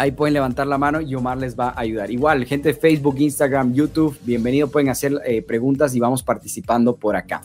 Ahí 0.00 0.12
pueden 0.12 0.32
levantar 0.32 0.66
la 0.66 0.78
mano 0.78 1.02
y 1.02 1.14
Omar 1.14 1.36
les 1.36 1.54
va 1.54 1.68
a 1.68 1.80
ayudar. 1.80 2.10
Igual, 2.10 2.46
gente 2.46 2.70
de 2.70 2.74
Facebook, 2.74 3.16
Instagram, 3.18 3.74
YouTube, 3.74 4.16
bienvenido. 4.22 4.68
Pueden 4.68 4.88
hacer 4.88 5.12
eh, 5.26 5.42
preguntas 5.42 5.94
y 5.94 6.00
vamos 6.00 6.22
participando 6.22 6.96
por 6.96 7.16
acá. 7.16 7.42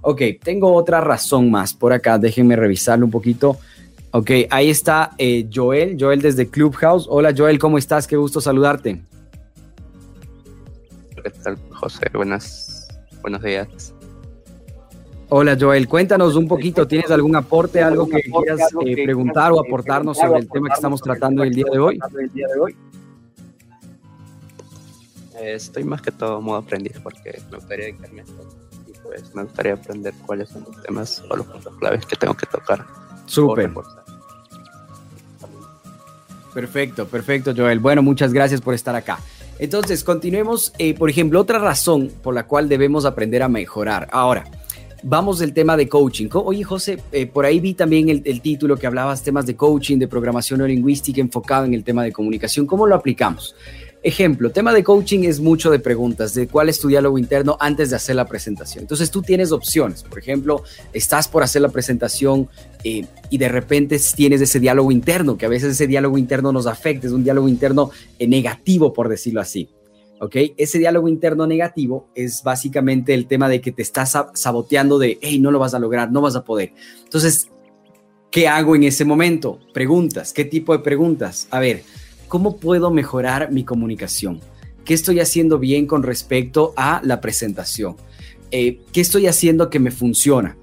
Ok, 0.00 0.22
tengo 0.42 0.72
otra 0.72 1.02
razón 1.02 1.50
más 1.50 1.74
por 1.74 1.92
acá. 1.92 2.16
Déjenme 2.16 2.56
revisarlo 2.56 3.04
un 3.04 3.10
poquito. 3.10 3.58
Ok, 4.12 4.30
ahí 4.48 4.70
está 4.70 5.10
eh, 5.18 5.46
Joel. 5.52 5.98
Joel 6.00 6.22
desde 6.22 6.48
Clubhouse. 6.48 7.06
Hola 7.06 7.34
Joel, 7.36 7.58
¿cómo 7.58 7.76
estás? 7.76 8.06
Qué 8.06 8.16
gusto 8.16 8.40
saludarte. 8.40 9.02
¿Qué 11.22 11.30
tal, 11.44 11.58
José? 11.68 12.06
Buenas, 12.14 12.88
buenos 13.20 13.42
días. 13.42 13.92
Hola 15.32 15.56
Joel, 15.58 15.86
cuéntanos 15.86 16.34
un 16.34 16.48
poquito, 16.48 16.88
¿tienes 16.88 17.08
algún 17.12 17.36
aporte, 17.36 17.80
algo 17.80 18.08
que 18.08 18.20
quieras 18.20 18.68
eh, 18.84 19.04
preguntar 19.04 19.52
o 19.52 19.60
aportarnos 19.60 20.18
sobre 20.18 20.40
el 20.40 20.48
tema 20.48 20.68
que 20.68 20.74
estamos 20.74 21.00
tratando 21.00 21.44
el 21.44 21.54
día 21.54 21.66
de 21.72 21.78
hoy? 21.78 22.00
Eh, 25.38 25.54
estoy 25.54 25.84
más 25.84 26.02
que 26.02 26.10
todo 26.10 26.40
modo 26.40 26.58
aprendiz 26.58 26.98
porque 27.00 27.40
me 27.48 27.58
gustaría 27.58 27.86
dedicarme 27.86 28.22
a 28.22 28.24
esto 28.24 28.42
y 28.88 28.92
pues 29.04 29.32
me 29.32 29.44
gustaría 29.44 29.74
aprender 29.74 30.14
cuáles 30.26 30.48
son 30.48 30.64
los 30.66 30.82
temas 30.82 31.22
o 31.30 31.36
los 31.36 31.46
puntos 31.46 31.76
claves 31.76 32.04
que 32.04 32.16
tengo 32.16 32.34
que 32.34 32.46
tocar. 32.46 32.84
Súper. 33.26 33.70
Perfecto, 36.52 37.06
perfecto 37.06 37.52
Joel. 37.56 37.78
Bueno, 37.78 38.02
muchas 38.02 38.32
gracias 38.32 38.60
por 38.60 38.74
estar 38.74 38.96
acá. 38.96 39.20
Entonces, 39.60 40.02
continuemos. 40.02 40.72
Eh, 40.78 40.94
por 40.94 41.08
ejemplo, 41.08 41.38
otra 41.38 41.58
razón 41.58 42.10
por 42.22 42.34
la 42.34 42.46
cual 42.46 42.68
debemos 42.68 43.04
aprender 43.04 43.42
a 43.42 43.48
mejorar. 43.48 44.08
Ahora, 44.10 44.44
vamos 45.02 45.38
del 45.38 45.52
tema 45.52 45.76
de 45.76 45.88
coaching. 45.88 46.28
Oye, 46.32 46.64
José, 46.64 46.98
eh, 47.12 47.26
por 47.26 47.44
ahí 47.44 47.60
vi 47.60 47.74
también 47.74 48.08
el, 48.08 48.40
título 48.40 48.76
que 48.76 48.86
hablabas 48.86 49.22
temas 49.22 49.46
de 49.46 49.56
coaching, 49.56 49.98
de 49.98 50.08
programación 50.08 50.66
lingüística 50.66 51.20
enfocado 51.20 51.64
en 51.64 51.74
el 51.74 51.84
tema 51.84 52.04
de 52.04 52.12
comunicación. 52.12 52.66
¿Cómo 52.66 52.86
lo 52.86 52.94
aplicamos? 52.94 53.54
Ejemplo, 54.02 54.50
tema 54.50 54.72
de 54.72 54.82
coaching 54.82 55.24
es 55.24 55.40
mucho 55.40 55.70
de 55.70 55.78
preguntas, 55.78 56.32
de 56.32 56.48
cuál 56.48 56.70
es 56.70 56.80
tu 56.80 56.88
diálogo 56.88 57.18
interno 57.18 57.58
antes 57.60 57.90
de 57.90 57.96
hacer 57.96 58.16
la 58.16 58.24
presentación. 58.24 58.82
Entonces 58.82 59.10
tú 59.10 59.20
tienes 59.20 59.52
opciones. 59.52 60.02
Por 60.02 60.18
ejemplo, 60.18 60.62
estás 60.94 61.28
por 61.28 61.42
hacer 61.42 61.60
la 61.60 61.68
presentación 61.68 62.48
eh, 62.82 63.04
y 63.28 63.36
de 63.36 63.48
repente 63.48 64.00
tienes 64.16 64.40
ese 64.40 64.58
diálogo 64.58 64.90
interno, 64.90 65.36
que 65.36 65.44
a 65.44 65.50
veces 65.50 65.72
ese 65.72 65.86
diálogo 65.86 66.16
interno 66.16 66.50
nos 66.50 66.66
afecta, 66.66 67.08
es 67.08 67.12
un 67.12 67.24
diálogo 67.24 67.46
interno 67.46 67.90
eh, 68.18 68.26
negativo, 68.26 68.94
por 68.94 69.08
decirlo 69.10 69.42
así. 69.42 69.68
¿Ok? 70.20 70.36
Ese 70.56 70.78
diálogo 70.78 71.08
interno 71.08 71.46
negativo 71.46 72.08
es 72.14 72.42
básicamente 72.42 73.14
el 73.14 73.26
tema 73.26 73.48
de 73.48 73.60
que 73.60 73.72
te 73.72 73.82
estás 73.82 74.16
saboteando 74.34 74.98
de, 74.98 75.18
hey, 75.22 75.40
no 75.40 75.50
lo 75.50 75.58
vas 75.58 75.74
a 75.74 75.78
lograr, 75.78 76.12
no 76.12 76.20
vas 76.20 76.36
a 76.36 76.44
poder. 76.44 76.72
Entonces, 77.02 77.48
¿qué 78.30 78.46
hago 78.46 78.76
en 78.76 78.84
ese 78.84 79.04
momento? 79.04 79.58
Preguntas, 79.72 80.32
¿qué 80.32 80.44
tipo 80.44 80.72
de 80.72 80.80
preguntas? 80.80 81.48
A 81.50 81.58
ver, 81.58 81.82
¿cómo 82.28 82.58
puedo 82.58 82.90
mejorar 82.90 83.50
mi 83.50 83.64
comunicación? 83.64 84.40
¿Qué 84.84 84.94
estoy 84.94 85.20
haciendo 85.20 85.58
bien 85.58 85.86
con 85.86 86.02
respecto 86.02 86.74
a 86.76 87.00
la 87.02 87.20
presentación? 87.20 87.96
Eh, 88.50 88.80
¿Qué 88.92 89.00
estoy 89.00 89.26
haciendo 89.26 89.70
que 89.70 89.78
me 89.78 89.90
funciona? 89.90 90.56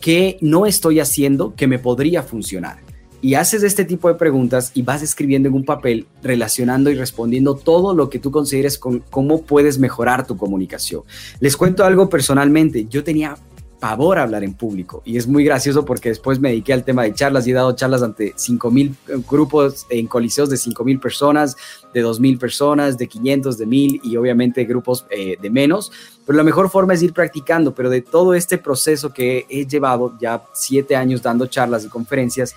¿Qué 0.00 0.38
no 0.40 0.66
estoy 0.66 1.00
haciendo 1.00 1.54
que 1.56 1.66
me 1.66 1.78
podría 1.78 2.22
funcionar? 2.22 2.89
Y 3.22 3.34
haces 3.34 3.62
este 3.62 3.84
tipo 3.84 4.08
de 4.08 4.14
preguntas 4.14 4.70
y 4.74 4.82
vas 4.82 5.02
escribiendo 5.02 5.48
en 5.48 5.54
un 5.54 5.64
papel 5.64 6.06
relacionando 6.22 6.90
y 6.90 6.94
respondiendo 6.94 7.54
todo 7.54 7.94
lo 7.94 8.08
que 8.08 8.18
tú 8.18 8.30
consideres 8.30 8.78
con 8.78 9.00
cómo 9.10 9.42
puedes 9.42 9.78
mejorar 9.78 10.26
tu 10.26 10.36
comunicación. 10.36 11.02
Les 11.40 11.56
cuento 11.56 11.84
algo 11.84 12.08
personalmente, 12.08 12.86
yo 12.88 13.04
tenía 13.04 13.36
pavor 13.80 14.18
a 14.18 14.22
hablar 14.22 14.44
en 14.44 14.52
público 14.52 15.02
y 15.06 15.16
es 15.16 15.26
muy 15.26 15.42
gracioso 15.42 15.86
porque 15.86 16.10
después 16.10 16.38
me 16.38 16.50
dediqué 16.50 16.74
al 16.74 16.84
tema 16.84 17.02
de 17.02 17.14
charlas 17.14 17.46
y 17.46 17.50
he 17.50 17.54
dado 17.54 17.72
charlas 17.72 18.02
ante 18.02 18.34
5.000 18.34 18.90
eh, 18.90 19.22
grupos 19.28 19.86
en 19.88 20.06
coliseos 20.06 20.50
de 20.50 20.56
5.000 20.56 21.00
personas, 21.00 21.56
de 21.94 22.04
2.000 22.04 22.38
personas, 22.38 22.98
de 22.98 23.08
500, 23.08 23.56
de 23.56 23.66
1.000 23.66 24.00
y 24.04 24.16
obviamente 24.18 24.64
grupos 24.64 25.06
eh, 25.10 25.38
de 25.40 25.50
menos, 25.50 25.90
pero 26.26 26.36
la 26.36 26.44
mejor 26.44 26.70
forma 26.70 26.92
es 26.92 27.02
ir 27.02 27.14
practicando, 27.14 27.74
pero 27.74 27.88
de 27.88 28.02
todo 28.02 28.34
este 28.34 28.58
proceso 28.58 29.12
que 29.12 29.46
he 29.48 29.66
llevado 29.66 30.16
ya 30.20 30.42
siete 30.52 30.94
años 30.94 31.22
dando 31.22 31.46
charlas 31.46 31.84
y 31.84 31.88
conferencias, 31.88 32.54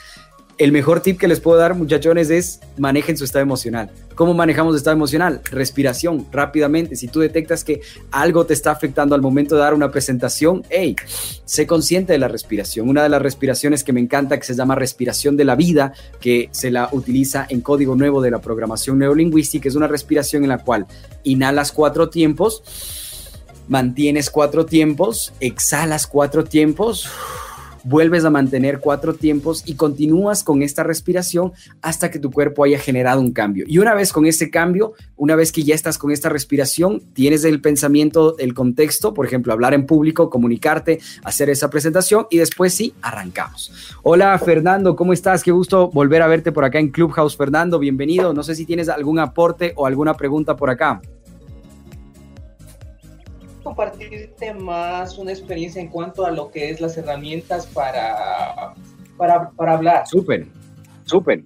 el 0.63 0.71
mejor 0.71 1.01
tip 1.01 1.19
que 1.19 1.27
les 1.27 1.41
puedo 1.41 1.57
dar, 1.57 1.75
muchachones, 1.75 2.29
es 2.29 2.61
manejen 2.77 3.17
su 3.17 3.25
estado 3.25 3.43
emocional. 3.43 3.91
¿Cómo 4.15 4.33
manejamos 4.33 4.73
el 4.73 4.77
estado 4.77 4.95
emocional? 4.95 5.41
Respiración, 5.51 6.25
rápidamente. 6.31 6.95
Si 6.95 7.09
tú 7.09 7.19
detectas 7.19 7.65
que 7.65 7.81
algo 8.11 8.45
te 8.45 8.53
está 8.53 8.71
afectando 8.71 9.13
al 9.13 9.21
momento 9.21 9.55
de 9.55 9.61
dar 9.61 9.73
una 9.73 9.91
presentación, 9.91 10.63
hey, 10.69 10.95
sé 11.43 11.67
consciente 11.67 12.13
de 12.13 12.19
la 12.19 12.29
respiración. 12.29 12.87
Una 12.87 13.03
de 13.03 13.09
las 13.09 13.21
respiraciones 13.21 13.83
que 13.83 13.91
me 13.91 13.99
encanta, 13.99 14.37
que 14.37 14.45
se 14.45 14.55
llama 14.55 14.75
respiración 14.75 15.35
de 15.35 15.43
la 15.43 15.55
vida, 15.55 15.93
que 16.21 16.47
se 16.51 16.71
la 16.71 16.87
utiliza 16.93 17.45
en 17.49 17.59
código 17.59 17.97
nuevo 17.97 18.21
de 18.21 18.31
la 18.31 18.39
programación 18.39 18.99
neurolingüística, 18.99 19.67
es 19.67 19.75
una 19.75 19.87
respiración 19.87 20.43
en 20.43 20.49
la 20.49 20.59
cual 20.59 20.85
inhalas 21.23 21.73
cuatro 21.73 22.07
tiempos, 22.07 22.63
mantienes 23.67 24.29
cuatro 24.29 24.65
tiempos, 24.65 25.33
exhalas 25.41 26.07
cuatro 26.07 26.45
tiempos 26.45 27.09
vuelves 27.83 28.25
a 28.25 28.29
mantener 28.29 28.79
cuatro 28.79 29.13
tiempos 29.13 29.63
y 29.65 29.75
continúas 29.75 30.43
con 30.43 30.61
esta 30.61 30.83
respiración 30.83 31.53
hasta 31.81 32.09
que 32.09 32.19
tu 32.19 32.31
cuerpo 32.31 32.63
haya 32.63 32.79
generado 32.79 33.21
un 33.21 33.31
cambio. 33.31 33.65
Y 33.67 33.77
una 33.77 33.93
vez 33.93 34.11
con 34.11 34.25
ese 34.25 34.49
cambio, 34.49 34.93
una 35.15 35.35
vez 35.35 35.51
que 35.51 35.63
ya 35.63 35.75
estás 35.75 35.97
con 35.97 36.11
esta 36.11 36.29
respiración, 36.29 37.01
tienes 37.13 37.43
el 37.43 37.61
pensamiento, 37.61 38.37
el 38.37 38.53
contexto, 38.53 39.13
por 39.13 39.25
ejemplo, 39.25 39.53
hablar 39.53 39.73
en 39.73 39.85
público, 39.85 40.29
comunicarte, 40.29 40.99
hacer 41.23 41.49
esa 41.49 41.69
presentación 41.69 42.27
y 42.29 42.37
después 42.37 42.73
sí, 42.73 42.93
arrancamos. 43.01 43.71
Hola 44.03 44.37
Fernando, 44.39 44.95
¿cómo 44.95 45.13
estás? 45.13 45.43
Qué 45.43 45.51
gusto 45.51 45.89
volver 45.89 46.21
a 46.21 46.27
verte 46.27 46.51
por 46.51 46.65
acá 46.65 46.79
en 46.79 46.89
Clubhouse. 46.89 47.35
Fernando, 47.35 47.79
bienvenido. 47.79 48.33
No 48.33 48.43
sé 48.43 48.55
si 48.55 48.65
tienes 48.65 48.89
algún 48.89 49.19
aporte 49.19 49.73
o 49.75 49.85
alguna 49.85 50.13
pregunta 50.13 50.55
por 50.55 50.69
acá 50.69 51.01
compartirte 53.63 54.53
más 54.53 55.17
una 55.17 55.31
experiencia 55.31 55.81
en 55.81 55.89
cuanto 55.89 56.25
a 56.25 56.31
lo 56.31 56.51
que 56.51 56.69
es 56.69 56.81
las 56.81 56.97
herramientas 56.97 57.65
para, 57.67 58.73
para, 59.17 59.49
para 59.51 59.73
hablar. 59.73 60.07
Súper, 60.07 60.47
súper. 61.05 61.43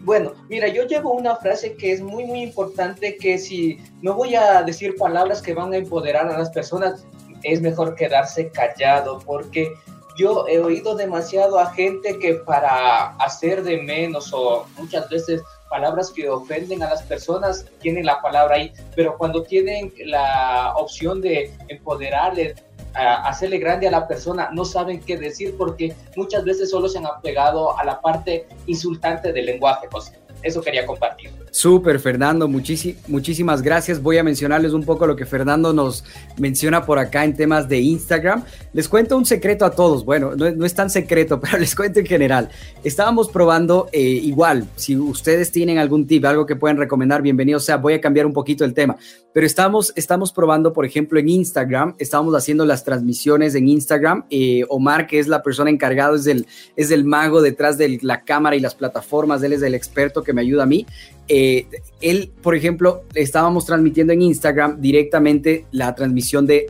Bueno, 0.00 0.32
mira, 0.48 0.68
yo 0.68 0.86
llevo 0.86 1.12
una 1.12 1.36
frase 1.36 1.76
que 1.76 1.92
es 1.92 2.00
muy, 2.00 2.24
muy 2.24 2.42
importante, 2.42 3.16
que 3.16 3.38
si 3.38 3.78
no 4.00 4.14
voy 4.14 4.34
a 4.34 4.62
decir 4.62 4.96
palabras 4.96 5.42
que 5.42 5.54
van 5.54 5.72
a 5.74 5.76
empoderar 5.76 6.26
a 6.26 6.38
las 6.38 6.50
personas, 6.50 7.06
es 7.42 7.60
mejor 7.60 7.94
quedarse 7.94 8.48
callado, 8.48 9.18
porque 9.18 9.72
yo 10.16 10.46
he 10.48 10.58
oído 10.58 10.94
demasiado 10.94 11.58
a 11.58 11.72
gente 11.72 12.18
que 12.18 12.34
para 12.34 13.14
hacer 13.16 13.62
de 13.62 13.82
menos 13.82 14.32
o 14.32 14.66
muchas 14.78 15.08
veces 15.08 15.42
palabras 15.70 16.10
que 16.10 16.28
ofenden 16.28 16.82
a 16.82 16.90
las 16.90 17.02
personas 17.04 17.64
tienen 17.80 18.04
la 18.04 18.20
palabra 18.20 18.56
ahí, 18.56 18.72
pero 18.96 19.16
cuando 19.16 19.44
tienen 19.44 19.92
la 20.04 20.74
opción 20.76 21.22
de 21.22 21.50
empoderarle, 21.68 22.56
hacerle 22.92 23.58
grande 23.58 23.86
a 23.86 23.92
la 23.92 24.08
persona, 24.08 24.50
no 24.52 24.64
saben 24.64 25.00
qué 25.00 25.16
decir 25.16 25.54
porque 25.56 25.94
muchas 26.16 26.44
veces 26.44 26.70
solo 26.70 26.88
se 26.88 26.98
han 26.98 27.06
apegado 27.06 27.78
a 27.78 27.84
la 27.84 28.00
parte 28.00 28.48
insultante 28.66 29.32
del 29.32 29.46
lenguaje. 29.46 29.88
Eso 30.42 30.60
quería 30.60 30.84
compartir. 30.84 31.30
Súper, 31.50 31.98
Fernando, 31.98 32.46
muchísimas 32.48 33.62
gracias. 33.62 34.00
Voy 34.00 34.18
a 34.18 34.22
mencionarles 34.22 34.72
un 34.72 34.84
poco 34.84 35.06
lo 35.06 35.16
que 35.16 35.26
Fernando 35.26 35.72
nos 35.72 36.04
menciona 36.38 36.86
por 36.86 36.98
acá 36.98 37.24
en 37.24 37.34
temas 37.34 37.68
de 37.68 37.80
Instagram. 37.80 38.44
Les 38.72 38.88
cuento 38.88 39.16
un 39.16 39.26
secreto 39.26 39.64
a 39.64 39.72
todos. 39.72 40.04
Bueno, 40.04 40.36
no, 40.36 40.64
es 40.64 40.74
tan 40.74 40.90
secreto, 40.90 41.40
pero 41.42 41.58
les 41.58 41.74
cuento 41.74 41.98
en 41.98 42.06
general. 42.06 42.50
Estábamos 42.84 43.28
probando 43.28 43.88
eh, 43.92 44.00
igual, 44.00 44.66
si 44.76 44.96
ustedes 44.96 45.50
tienen 45.50 45.78
algún 45.78 46.06
tip, 46.06 46.24
algo 46.24 46.46
que 46.46 46.56
pueden 46.56 46.76
recomendar, 46.76 47.20
bienvenido 47.20 47.58
sea. 47.58 47.76
Voy 47.76 47.94
a 47.94 48.00
cambiar 48.00 48.26
un 48.26 48.32
poquito 48.32 48.64
el 48.64 48.72
tema, 48.72 48.96
pero 49.32 49.46
estamos, 49.46 49.92
probando, 50.32 50.72
por 50.72 50.84
ejemplo, 50.84 51.18
en 51.18 51.28
Instagram, 51.28 51.94
estamos 51.98 52.34
haciendo 52.34 52.64
las 52.64 52.84
transmisiones 52.84 53.54
en 53.54 53.68
Instagram. 53.68 54.24
Eh, 54.30 54.64
Omar, 54.68 55.06
que 55.06 55.18
es 55.18 55.26
la 55.26 55.42
persona 55.42 55.70
encargada, 55.70 56.16
es 56.16 56.26
el, 56.26 56.46
es 56.76 56.90
el 56.90 57.04
mago 57.04 57.42
detrás 57.42 57.76
de 57.76 57.98
la 58.02 58.22
cámara 58.22 58.56
y 58.56 58.60
las 58.60 58.74
plataformas, 58.74 59.42
él 59.42 59.52
es 59.52 59.62
el 59.62 59.74
experto 59.74 60.22
que 60.22 60.32
me 60.32 60.40
ayuda 60.40 60.62
a 60.62 60.66
mí. 60.66 60.86
Eh, 61.32 61.68
él, 62.00 62.32
por 62.42 62.56
ejemplo, 62.56 63.04
estábamos 63.14 63.64
transmitiendo 63.64 64.12
en 64.12 64.20
Instagram 64.20 64.80
directamente 64.80 65.64
la 65.70 65.94
transmisión 65.94 66.44
de, 66.44 66.66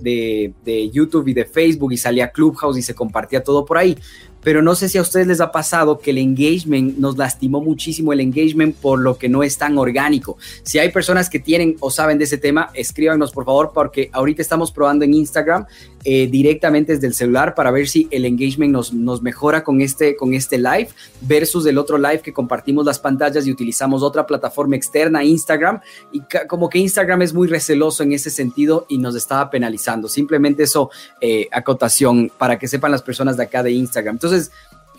de, 0.63 0.91
YouTube 0.91 1.29
y 1.29 1.33
de 1.33 1.47
Facebook 1.47 1.95
y 1.95 1.97
salía 1.97 2.31
Clubhouse 2.31 2.77
y 2.77 2.83
se 2.83 2.95
compartía 2.95 3.43
todo 3.43 3.65
por 3.65 3.79
ahí 3.79 3.97
pero 4.43 4.63
no 4.63 4.75
sé 4.75 4.89
si 4.89 4.99
a 4.99 5.03
ustedes 5.03 5.27
les 5.27 5.41
ha 5.41 5.53
pasado 5.53 5.99
que 5.99 6.11
el 6.11 6.19
engagement 6.19 6.97
nos 6.97 7.17
lastimó 7.17 7.61
muchísimo 7.61 8.13
el 8.13 8.21
engagement 8.21 8.75
por 8.75 8.99
lo 8.99 9.19
que 9.19 9.29
no 9.29 9.43
es 9.43 9.59
tan 9.59 9.77
orgánico. 9.77 10.39
Si 10.63 10.79
hay 10.79 10.91
personas 10.91 11.29
que 11.29 11.39
tienen 11.39 11.77
o 11.81 11.91
saben 11.91 12.19
de 12.19 12.25
ese 12.25 12.39
tema, 12.39 12.71
escríbanos 12.75 13.33
por 13.33 13.45
favor 13.45 13.73
porque 13.75 14.09
ahorita 14.13 14.41
estamos 14.41 14.73
probando 14.73 15.05
en 15.05 15.15
Instagram 15.15 15.67
eh, 16.05 16.29
directamente 16.29 16.95
desde 16.95 17.07
el 17.07 17.15
celular 17.15 17.55
para 17.55 17.71
ver 17.71 17.89
si 17.89 18.09
el 18.11 18.25
engagement 18.25 18.73
nos, 18.73 18.93
nos 18.93 19.21
mejora 19.21 19.63
con 19.63 19.81
este, 19.81 20.17
con 20.17 20.33
este 20.33 20.59
live 20.59 20.89
versus 21.21 21.67
el 21.67 21.77
otro 21.77 21.99
live 21.99 22.21
que 22.21 22.33
compartimos 22.33 22.87
las 22.87 22.99
pantallas 22.99 23.47
y 23.47 23.53
utilizamos 23.53 24.03
otra 24.03 24.27
plataforma 24.27 24.77
externa, 24.77 25.23
Instagram, 25.23 25.81
y 26.11 26.23
como 26.49 26.69
que 26.69 26.79
Instagram 26.79 27.23
es 27.23 27.35
muy 27.35 27.49
receloso 27.49 28.03
en 28.03 28.13
ese 28.13 28.31
sentido 28.31 28.87
y 28.89 28.99
nos 28.99 29.15
estaba 29.15 29.51
penalizando. 29.51 30.09
Simplemente 30.09 30.63
eso, 30.63 30.91
eh, 31.21 31.49
acotación 31.53 32.31
para 32.39 32.59
que 32.59 32.69
sepan 32.69 32.93
las 32.93 33.03
personas 33.03 33.37
de 33.37 33.43
acá 33.43 33.63
de 33.63 33.73
Instagram. 33.73 34.15
Entonces, 34.15 34.51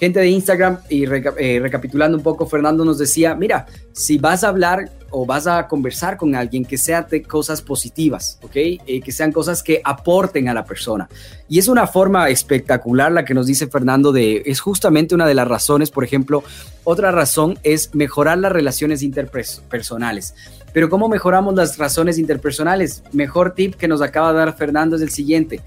gente 0.02 0.20
de 0.20 0.30
Instagram, 0.30 0.80
y 0.90 1.04
eh, 1.04 1.60
recapitulando 1.62 2.18
un 2.18 2.24
poco, 2.24 2.48
Fernando 2.48 2.84
nos 2.84 2.98
decía, 2.98 3.36
mira, 3.36 3.68
si 3.92 4.18
vas 4.18 4.44
a 4.44 4.48
hablar 4.48 4.90
o 5.12 5.28
vas 5.28 5.46
a 5.46 5.68
conversar 5.68 6.18
con 6.18 6.34
alguien, 6.34 6.66
que 6.66 6.76
sean 6.80 7.06
cosas 7.28 7.62
positivas, 7.62 8.40
¿ok? 8.42 8.56
Eh, 8.56 9.02
que 9.06 9.12
sean 9.12 9.32
cosas 9.32 9.62
que 9.62 9.80
aporten 9.84 10.50
a 10.50 10.56
la 10.56 10.66
persona. 10.66 11.08
Y 11.48 11.60
es 11.60 11.68
una 11.68 11.86
forma 11.86 12.30
espectacular 12.30 13.12
la 13.12 13.24
que 13.26 13.36
nos 13.36 13.46
dice 13.46 13.68
Fernando 13.68 14.12
de, 14.12 14.42
es 14.48 14.60
justamente 14.60 15.14
una 15.14 15.28
de 15.28 15.36
las 15.36 15.48
razones, 15.48 15.92
por 15.92 16.04
ejemplo, 16.04 16.44
otra 16.84 17.12
razón 17.12 17.60
es 17.62 17.94
mejorar 17.94 18.40
las 18.40 18.52
relaciones 18.52 19.04
interpersonales. 19.04 20.34
Pero 20.74 20.90
¿cómo 20.90 21.10
mejoramos 21.10 21.54
las 21.54 21.78
razones 21.78 22.18
interpersonales? 22.18 23.04
Mejor 23.12 23.54
tip 23.54 23.76
que 23.76 23.88
nos 23.88 24.02
acaba 24.02 24.34
de 24.34 24.40
dar 24.40 24.58
Fernando 24.58 24.96
es 24.96 25.04
el 25.04 25.12
siguiente 25.12 25.62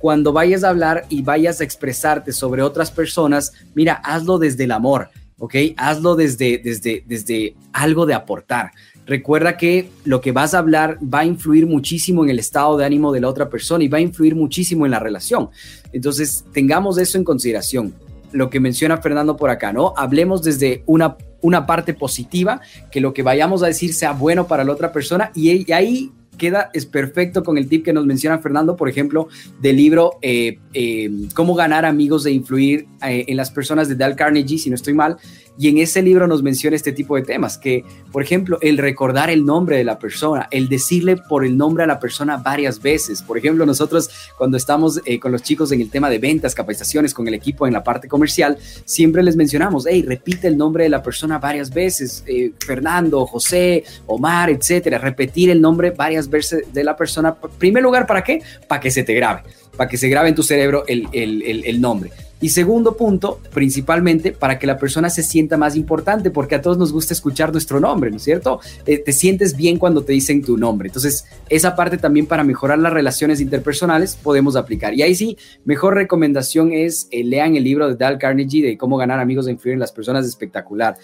cuando 0.00 0.32
vayas 0.32 0.64
a 0.64 0.70
hablar 0.70 1.04
y 1.10 1.22
vayas 1.22 1.60
a 1.60 1.64
expresarte 1.64 2.32
sobre 2.32 2.62
otras 2.62 2.90
personas, 2.90 3.52
mira, 3.74 3.94
hazlo 4.02 4.38
desde 4.38 4.64
el 4.64 4.72
amor, 4.72 5.10
¿ok? 5.38 5.54
Hazlo 5.76 6.16
desde, 6.16 6.58
desde, 6.58 7.04
desde 7.06 7.54
algo 7.72 8.06
de 8.06 8.14
aportar. 8.14 8.72
Recuerda 9.06 9.58
que 9.58 9.90
lo 10.04 10.22
que 10.22 10.32
vas 10.32 10.54
a 10.54 10.58
hablar 10.58 10.98
va 11.02 11.20
a 11.20 11.24
influir 11.26 11.66
muchísimo 11.66 12.24
en 12.24 12.30
el 12.30 12.38
estado 12.38 12.78
de 12.78 12.86
ánimo 12.86 13.12
de 13.12 13.20
la 13.20 13.28
otra 13.28 13.50
persona 13.50 13.84
y 13.84 13.88
va 13.88 13.98
a 13.98 14.00
influir 14.00 14.34
muchísimo 14.34 14.86
en 14.86 14.92
la 14.92 15.00
relación. 15.00 15.50
Entonces, 15.92 16.44
tengamos 16.52 16.96
eso 16.96 17.18
en 17.18 17.24
consideración. 17.24 17.94
Lo 18.32 18.48
que 18.48 18.60
menciona 18.60 18.98
Fernando 18.98 19.36
por 19.36 19.50
acá, 19.50 19.72
¿no? 19.72 19.92
Hablemos 19.96 20.42
desde 20.42 20.82
una, 20.86 21.16
una 21.42 21.66
parte 21.66 21.92
positiva, 21.92 22.60
que 22.90 23.00
lo 23.00 23.12
que 23.12 23.22
vayamos 23.22 23.62
a 23.62 23.66
decir 23.66 23.92
sea 23.92 24.12
bueno 24.12 24.46
para 24.46 24.64
la 24.64 24.72
otra 24.72 24.92
persona 24.92 25.30
y, 25.34 25.68
y 25.68 25.72
ahí 25.72 26.12
queda 26.40 26.70
es 26.72 26.86
perfecto 26.86 27.44
con 27.44 27.58
el 27.58 27.68
tip 27.68 27.84
que 27.84 27.92
nos 27.92 28.06
menciona 28.06 28.38
Fernando, 28.38 28.74
por 28.74 28.88
ejemplo, 28.88 29.28
del 29.60 29.76
libro 29.76 30.18
eh, 30.22 30.58
eh, 30.72 31.10
Cómo 31.34 31.54
ganar 31.54 31.84
amigos 31.84 32.24
e 32.26 32.32
influir 32.32 32.88
eh, 33.06 33.26
en 33.28 33.36
las 33.36 33.50
personas 33.50 33.88
de 33.88 33.94
Dale 33.94 34.16
Carnegie, 34.16 34.58
si 34.58 34.70
no 34.70 34.74
estoy 34.74 34.94
mal, 34.94 35.18
y 35.58 35.68
en 35.68 35.78
ese 35.78 36.02
libro 36.02 36.26
nos 36.26 36.42
menciona 36.42 36.76
este 36.76 36.92
tipo 36.92 37.16
de 37.16 37.22
temas, 37.22 37.58
que, 37.58 37.84
por 38.12 38.22
ejemplo, 38.22 38.58
el 38.60 38.78
recordar 38.78 39.30
el 39.30 39.44
nombre 39.44 39.76
de 39.76 39.84
la 39.84 39.98
persona, 39.98 40.48
el 40.50 40.68
decirle 40.68 41.16
por 41.16 41.44
el 41.44 41.56
nombre 41.56 41.84
a 41.84 41.86
la 41.86 42.00
persona 42.00 42.38
varias 42.38 42.80
veces. 42.80 43.22
Por 43.22 43.36
ejemplo, 43.38 43.66
nosotros 43.66 44.10
cuando 44.36 44.56
estamos 44.56 45.00
eh, 45.04 45.18
con 45.18 45.32
los 45.32 45.42
chicos 45.42 45.72
en 45.72 45.80
el 45.80 45.90
tema 45.90 46.08
de 46.08 46.18
ventas, 46.18 46.54
capacitaciones, 46.54 47.12
con 47.14 47.28
el 47.28 47.34
equipo 47.34 47.66
en 47.66 47.72
la 47.72 47.84
parte 47.84 48.08
comercial, 48.08 48.58
siempre 48.84 49.22
les 49.22 49.36
mencionamos, 49.36 49.86
hey, 49.88 50.02
repite 50.06 50.48
el 50.48 50.56
nombre 50.56 50.84
de 50.84 50.90
la 50.90 51.02
persona 51.02 51.38
varias 51.38 51.70
veces, 51.72 52.24
eh, 52.26 52.52
Fernando, 52.58 53.26
José, 53.26 53.84
Omar, 54.06 54.50
etcétera. 54.50 54.98
Repetir 54.98 55.50
el 55.50 55.60
nombre 55.60 55.90
varias 55.90 56.28
veces 56.28 56.72
de 56.72 56.84
la 56.84 56.96
persona. 56.96 57.36
En 57.42 57.50
primer 57.58 57.82
lugar, 57.82 58.06
¿para 58.06 58.24
qué? 58.24 58.42
Para 58.68 58.80
que 58.80 58.90
se 58.90 59.02
te 59.02 59.14
grabe, 59.14 59.42
para 59.80 59.88
que 59.88 59.96
se 59.96 60.10
grabe 60.10 60.28
en 60.28 60.34
tu 60.34 60.42
cerebro 60.42 60.84
el, 60.86 61.80
nombre. 61.80 62.10
Y 62.38 62.50
segundo 62.50 62.98
punto, 62.98 63.40
principalmente 63.54 64.30
para 64.30 64.58
que 64.58 64.66
la 64.66 64.76
persona 64.76 65.08
se 65.08 65.22
sienta 65.22 65.56
más 65.56 65.74
importante, 65.74 66.30
porque 66.30 66.54
a 66.54 66.60
todos 66.60 66.76
nos 66.76 66.92
gusta 66.92 67.14
escuchar 67.14 67.50
nuestro 67.50 67.80
nombre, 67.80 68.10
¿no 68.10 68.18
es 68.18 68.22
cierto? 68.22 68.60
Eh, 68.84 68.98
te 68.98 69.12
sientes 69.12 69.56
bien 69.56 69.78
cuando 69.78 70.02
te 70.02 70.12
dicen 70.12 70.42
tu 70.42 70.58
nombre. 70.58 70.88
Entonces, 70.88 71.24
esa 71.48 71.76
parte 71.76 71.96
también 71.96 72.26
para 72.26 72.44
mejorar 72.44 72.78
las 72.78 72.92
relaciones 72.92 73.40
interpersonales 73.40 74.16
podemos 74.16 74.54
aplicar. 74.54 74.92
Y 74.92 75.00
ahí 75.00 75.14
sí, 75.14 75.38
mejor 75.64 75.94
recomendación 75.94 76.74
es 76.74 77.08
eh, 77.10 77.24
lean 77.24 77.56
el 77.56 77.64
libro 77.64 77.88
de 77.88 77.96
Dale 77.96 78.18
Carnegie 78.18 78.62
de 78.62 78.76
cómo 78.76 78.98
ganar 78.98 79.18
amigos 79.18 79.46
e 79.46 79.52
influir 79.52 79.72
en 79.72 79.80
las 79.80 79.92
personas 79.92 80.26
espectacular. 80.26 80.98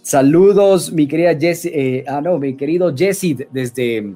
Saludos, 0.00 0.90
mi 0.90 1.06
querida 1.06 1.38
Jessie, 1.38 1.72
eh, 1.74 2.04
ah, 2.08 2.22
no, 2.22 2.38
mi 2.38 2.56
querido 2.56 2.96
Jesse 2.96 3.36
desde 3.52 4.14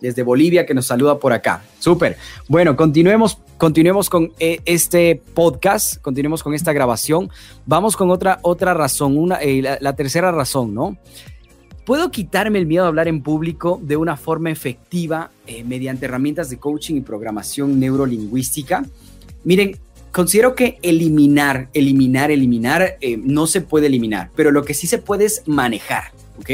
desde 0.00 0.22
Bolivia 0.22 0.66
que 0.66 0.74
nos 0.74 0.86
saluda 0.86 1.18
por 1.18 1.32
acá. 1.32 1.62
Súper. 1.78 2.16
Bueno, 2.48 2.76
continuemos, 2.76 3.38
continuemos 3.56 4.10
con 4.10 4.32
eh, 4.38 4.60
este 4.64 5.20
podcast, 5.34 6.00
continuemos 6.00 6.42
con 6.42 6.54
esta 6.54 6.72
grabación. 6.72 7.30
Vamos 7.66 7.96
con 7.96 8.10
otra, 8.10 8.38
otra 8.42 8.74
razón, 8.74 9.16
una, 9.16 9.36
eh, 9.36 9.62
la, 9.80 9.96
tercera 9.96 10.30
razón, 10.32 10.74
¿no? 10.74 10.96
¿Puedo 11.86 12.10
quitarme 12.10 12.58
el 12.58 12.66
miedo 12.66 12.84
a 12.84 12.88
hablar 12.88 13.08
en 13.08 13.22
público 13.22 13.78
de 13.82 13.96
una 13.96 14.16
forma 14.16 14.50
efectiva 14.50 15.30
eh, 15.46 15.64
mediante 15.64 16.06
herramientas 16.06 16.48
de 16.48 16.58
coaching 16.58 16.96
y 16.96 17.00
programación 17.02 17.78
neurolingüística? 17.78 18.86
Miren, 19.44 19.78
considero 20.10 20.54
que 20.54 20.78
eliminar, 20.80 21.68
eliminar, 21.74 22.30
eliminar 22.30 22.96
no 23.18 23.46
se 23.46 23.60
puede 23.60 23.88
eliminar, 23.88 24.30
pero 24.34 24.50
lo 24.50 24.64
que 24.64 24.72
sí 24.72 24.86
se 24.86 24.96
puede 24.96 25.26
es 25.26 25.42
manejar, 25.46 26.12
¿ok? 26.38 26.50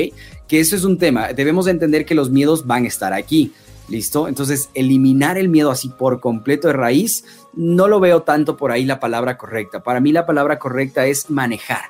Que 0.50 0.58
eso 0.58 0.74
es 0.74 0.82
un 0.82 0.98
tema. 0.98 1.28
Debemos 1.28 1.68
entender 1.68 2.04
que 2.04 2.16
los 2.16 2.28
miedos 2.28 2.66
van 2.66 2.82
a 2.82 2.88
estar 2.88 3.12
aquí. 3.12 3.52
¿Listo? 3.88 4.26
Entonces, 4.26 4.68
eliminar 4.74 5.38
el 5.38 5.48
miedo 5.48 5.70
así 5.70 5.88
por 5.90 6.20
completo 6.20 6.66
de 6.66 6.74
raíz, 6.74 7.24
no 7.54 7.86
lo 7.86 8.00
veo 8.00 8.22
tanto 8.22 8.56
por 8.56 8.72
ahí 8.72 8.84
la 8.84 8.98
palabra 8.98 9.38
correcta. 9.38 9.84
Para 9.84 10.00
mí 10.00 10.10
la 10.10 10.26
palabra 10.26 10.58
correcta 10.58 11.06
es 11.06 11.30
manejar. 11.30 11.82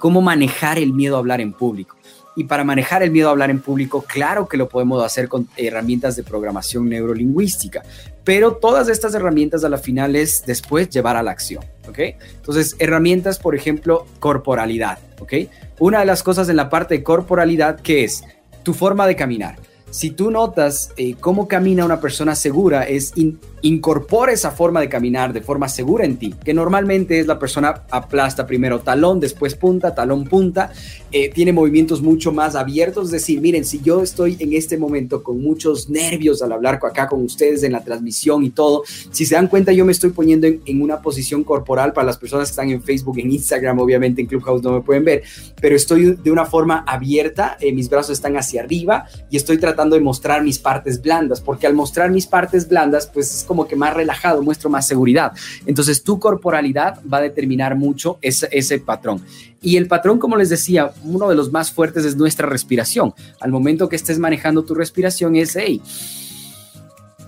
¿Cómo 0.00 0.20
manejar 0.20 0.80
el 0.80 0.92
miedo 0.94 1.14
a 1.14 1.20
hablar 1.20 1.40
en 1.40 1.52
público? 1.52 1.97
Y 2.38 2.44
para 2.44 2.62
manejar 2.62 3.02
el 3.02 3.10
miedo 3.10 3.26
a 3.26 3.32
hablar 3.32 3.50
en 3.50 3.58
público, 3.58 4.04
claro 4.06 4.46
que 4.46 4.56
lo 4.56 4.68
podemos 4.68 5.02
hacer 5.02 5.28
con 5.28 5.48
herramientas 5.56 6.14
de 6.14 6.22
programación 6.22 6.88
neurolingüística, 6.88 7.82
pero 8.22 8.52
todas 8.52 8.88
estas 8.88 9.12
herramientas 9.16 9.64
a 9.64 9.68
la 9.68 9.76
final 9.76 10.14
es 10.14 10.44
después 10.46 10.88
llevar 10.88 11.16
a 11.16 11.24
la 11.24 11.32
acción, 11.32 11.64
¿ok? 11.88 11.98
Entonces, 12.36 12.76
herramientas, 12.78 13.40
por 13.40 13.56
ejemplo, 13.56 14.06
corporalidad, 14.20 15.00
¿ok? 15.18 15.32
Una 15.80 15.98
de 15.98 16.06
las 16.06 16.22
cosas 16.22 16.48
en 16.48 16.54
la 16.54 16.70
parte 16.70 16.98
de 16.98 17.02
corporalidad 17.02 17.80
que 17.80 18.04
es 18.04 18.22
tu 18.62 18.72
forma 18.72 19.08
de 19.08 19.16
caminar. 19.16 19.56
Si 19.90 20.10
tú 20.10 20.30
notas 20.30 20.92
eh, 20.96 21.16
cómo 21.18 21.48
camina 21.48 21.84
una 21.84 22.00
persona 22.00 22.36
segura, 22.36 22.84
es 22.84 23.14
incorpora 23.62 24.32
esa 24.32 24.50
forma 24.50 24.80
de 24.80 24.88
caminar 24.88 25.32
de 25.32 25.40
forma 25.40 25.68
segura 25.68 26.04
en 26.04 26.16
ti, 26.16 26.34
que 26.44 26.54
normalmente 26.54 27.18
es 27.18 27.26
la 27.26 27.38
persona 27.38 27.82
aplasta 27.90 28.46
primero 28.46 28.80
talón, 28.80 29.20
después 29.20 29.54
punta, 29.54 29.94
talón, 29.94 30.24
punta, 30.24 30.72
eh, 31.10 31.30
tiene 31.30 31.52
movimientos 31.52 32.02
mucho 32.02 32.32
más 32.32 32.54
abiertos, 32.54 33.06
es 33.06 33.12
decir, 33.12 33.40
miren, 33.40 33.64
si 33.64 33.80
yo 33.80 34.02
estoy 34.02 34.36
en 34.40 34.52
este 34.52 34.76
momento 34.76 35.22
con 35.22 35.40
muchos 35.42 35.88
nervios 35.88 36.42
al 36.42 36.52
hablar 36.52 36.78
acá 36.82 37.08
con 37.08 37.22
ustedes 37.24 37.62
en 37.62 37.72
la 37.72 37.82
transmisión 37.82 38.44
y 38.44 38.50
todo, 38.50 38.82
si 39.10 39.26
se 39.26 39.34
dan 39.34 39.48
cuenta 39.48 39.72
yo 39.72 39.84
me 39.84 39.92
estoy 39.92 40.10
poniendo 40.10 40.46
en, 40.46 40.60
en 40.64 40.82
una 40.82 41.00
posición 41.02 41.44
corporal 41.44 41.92
para 41.92 42.06
las 42.06 42.18
personas 42.18 42.48
que 42.48 42.52
están 42.52 42.70
en 42.70 42.82
Facebook, 42.82 43.18
en 43.18 43.30
Instagram, 43.32 43.78
obviamente 43.78 44.20
en 44.20 44.26
Clubhouse 44.26 44.62
no 44.62 44.72
me 44.72 44.80
pueden 44.80 45.04
ver, 45.04 45.22
pero 45.60 45.76
estoy 45.76 46.16
de 46.22 46.30
una 46.30 46.44
forma 46.44 46.84
abierta, 46.86 47.56
eh, 47.60 47.72
mis 47.72 47.88
brazos 47.88 48.12
están 48.12 48.36
hacia 48.36 48.62
arriba 48.62 49.06
y 49.30 49.36
estoy 49.36 49.58
tratando 49.58 49.96
de 49.96 50.02
mostrar 50.02 50.42
mis 50.42 50.58
partes 50.58 51.00
blandas, 51.02 51.40
porque 51.40 51.66
al 51.66 51.74
mostrar 51.74 52.10
mis 52.10 52.26
partes 52.26 52.68
blandas, 52.68 53.10
pues 53.12 53.44
como 53.48 53.66
que 53.66 53.74
más 53.74 53.94
relajado, 53.94 54.42
muestro 54.42 54.70
más 54.70 54.86
seguridad. 54.86 55.32
Entonces 55.66 56.04
tu 56.04 56.20
corporalidad 56.20 57.00
va 57.12 57.18
a 57.18 57.22
determinar 57.22 57.74
mucho 57.74 58.18
ese, 58.22 58.48
ese 58.52 58.78
patrón. 58.78 59.24
Y 59.60 59.76
el 59.76 59.88
patrón, 59.88 60.18
como 60.18 60.36
les 60.36 60.50
decía, 60.50 60.92
uno 61.02 61.28
de 61.28 61.34
los 61.34 61.50
más 61.50 61.72
fuertes 61.72 62.04
es 62.04 62.16
nuestra 62.16 62.46
respiración. 62.46 63.12
Al 63.40 63.50
momento 63.50 63.88
que 63.88 63.96
estés 63.96 64.18
manejando 64.18 64.62
tu 64.62 64.74
respiración 64.74 65.34
es, 65.34 65.56
hey, 65.56 65.82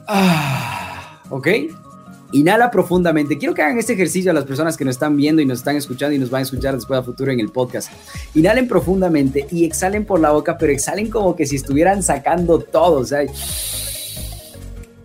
ah, 0.06 1.22
¿ok? 1.30 1.48
Inhala 2.33 2.70
profundamente. 2.70 3.38
Quiero 3.38 3.54
que 3.54 3.62
hagan 3.62 3.78
este 3.78 3.94
ejercicio 3.94 4.30
a 4.30 4.35
las 4.35 4.44
personas 4.44 4.76
que 4.76 4.85
nos 4.85 4.94
están 4.94 5.16
viendo 5.16 5.42
y 5.42 5.46
nos 5.46 5.59
están 5.59 5.76
escuchando 5.76 6.14
y 6.14 6.18
nos 6.18 6.30
van 6.30 6.40
a 6.40 6.42
escuchar 6.42 6.76
después 6.76 7.00
a 7.00 7.02
futuro 7.02 7.33
en 7.33 7.40
el 7.40 7.50
podcast. 7.50 7.90
Inhalen 8.35 8.68
profundamente 8.68 9.46
y 9.50 9.64
exhalen 9.64 10.04
por 10.04 10.20
la 10.20 10.30
boca, 10.30 10.56
pero 10.56 10.70
exhalen 10.70 11.11
como 11.11 11.35
que 11.35 11.46
si 11.46 11.56
estuvieran 11.56 12.04
sacando 12.04 12.61
todo. 12.61 13.00
O 13.00 13.04
sea, 13.04 13.24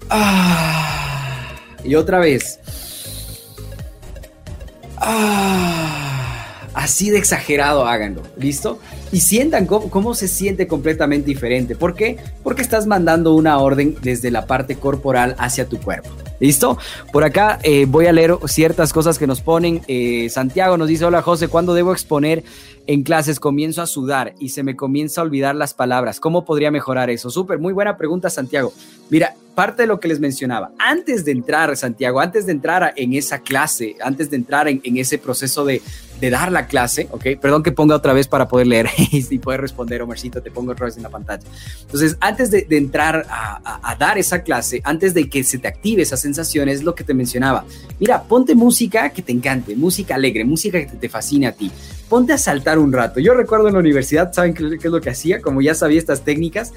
ah, 0.10 1.56
y 1.84 1.96
otra 1.96 2.20
vez. 2.20 2.60
Ah, 4.98 6.70
así 6.74 7.10
de 7.10 7.18
exagerado 7.18 7.86
háganlo, 7.86 8.22
¿listo? 8.38 8.80
Y 9.12 9.20
sientan 9.20 9.66
cómo, 9.66 9.90
cómo, 9.90 10.16
se 10.16 10.28
siente 10.28 10.68
completamente 10.68 11.28
diferente. 11.28 11.76
¿Por 11.76 11.96
qué? 11.96 12.18
Porque 12.44 12.62
estás 12.62 12.88
mandando 12.88 13.34
una 13.34 13.60
orden 13.60 13.96
desde 14.02 14.32
la 14.32 14.46
parte 14.46 14.76
corporal 14.76 15.36
hacia 15.38 15.68
tu 15.68 15.80
cuerpo. 15.80 16.10
¿Listo? 16.40 16.78
Por 17.12 17.24
acá 17.24 17.60
eh, 17.64 17.86
voy 17.88 18.08
a 18.08 18.12
leer 18.12 18.36
ciertas 18.48 18.92
cosas 18.92 19.18
que 19.18 19.28
nos 19.28 19.42
ponen. 19.42 19.82
Eh, 19.88 20.28
Santiago 20.30 20.78
nos 20.78 20.88
dice, 20.88 21.06
hola 21.06 21.22
José, 21.22 21.48
¿cuándo 21.48 21.74
debo 21.74 21.94
exponer 21.94 22.44
en 22.88 23.04
clases? 23.04 23.40
Comienzo 23.40 23.82
a 23.82 23.88
sudar 23.88 24.36
y 24.40 24.50
se 24.50 24.64
me 24.64 24.76
comienza 24.76 25.22
a 25.22 25.24
olvidar 25.24 25.56
las 25.56 25.74
palabras. 25.74 26.20
¿Cómo 26.20 26.46
podría 26.46 26.72
mejorar 26.72 27.10
eso? 27.10 27.30
Súper, 27.30 27.60
muy 27.60 27.74
buena 27.74 27.98
pregunta, 27.98 28.30
Santiago. 28.30 28.74
Mira, 29.10 29.36
parte 29.56 29.84
de 29.84 29.88
lo 29.88 30.00
que 30.00 30.08
les 30.08 30.20
mencionaba, 30.20 30.72
antes 30.78 31.26
de 31.26 31.32
entrar, 31.32 31.76
Santiago, 31.78 32.20
antes 32.20 32.46
de 32.46 32.52
entrar 32.52 32.94
en 32.96 33.14
esa 33.14 33.40
clase, 33.40 33.96
antes 34.04 34.30
de 34.30 34.36
entrar 34.36 34.68
en, 34.68 34.82
ese 34.98 35.18
proceso 35.18 35.66
de, 35.66 35.82
dar 36.30 36.52
la 36.52 36.66
clase, 36.68 37.08
¿ok? 37.12 37.40
Perdón 37.40 37.62
que 37.62 37.72
ponga 37.72 37.96
otra 37.96 38.12
vez 38.12 38.28
para 38.28 38.48
poder 38.48 38.68
leer 38.68 38.90
y 39.12 39.38
poder 39.38 39.62
responder, 39.62 40.02
Omarcito, 40.02 40.42
te 40.42 40.52
pongo 40.52 40.72
otra 40.72 40.88
vez 40.88 40.98
en 40.98 41.04
la 41.04 41.10
pantalla. 41.10 41.44
Entonces, 41.82 42.18
antes 42.20 42.52
de, 42.52 42.66
entrar 42.72 43.26
a, 43.30 43.96
dar 43.98 44.18
esa 44.18 44.42
clase, 44.42 44.82
antes 44.84 45.14
de 45.14 45.30
que 45.30 45.44
se 45.44 45.58
te 45.58 45.68
active 45.68 46.02
esa 46.02 46.18
sensación, 46.18 46.68
es 46.68 46.84
lo 46.84 46.96
que 46.96 47.04
te 47.04 47.14
mencionaba. 47.14 47.64
Mira, 48.00 48.24
ponte 48.24 48.56
música 48.56 49.12
que 49.12 49.22
te 49.22 49.32
encante, 49.32 49.76
música 49.76 50.16
alegre, 50.16 50.44
música 50.44 50.80
que 50.86 50.98
te 50.98 51.10
fascine 51.10 51.48
a 51.48 51.52
ti. 51.52 51.72
Ponte 52.10 52.34
a 52.34 52.38
saltar 52.38 52.78
un 52.78 52.94
rato. 52.94 53.20
Yo 53.20 53.34
recuerdo 53.34 53.68
en 53.68 53.74
la 53.74 53.80
universidad, 53.80 54.32
¿saben 54.32 54.54
qué, 54.54 54.76
es 54.76 54.86
lo 54.86 55.02
que 55.02 55.10
hacía? 55.10 55.42
Como 55.42 55.62
ya 55.62 55.74
sabía 55.74 55.98
estas 55.98 56.22
técnicas, 56.22 56.72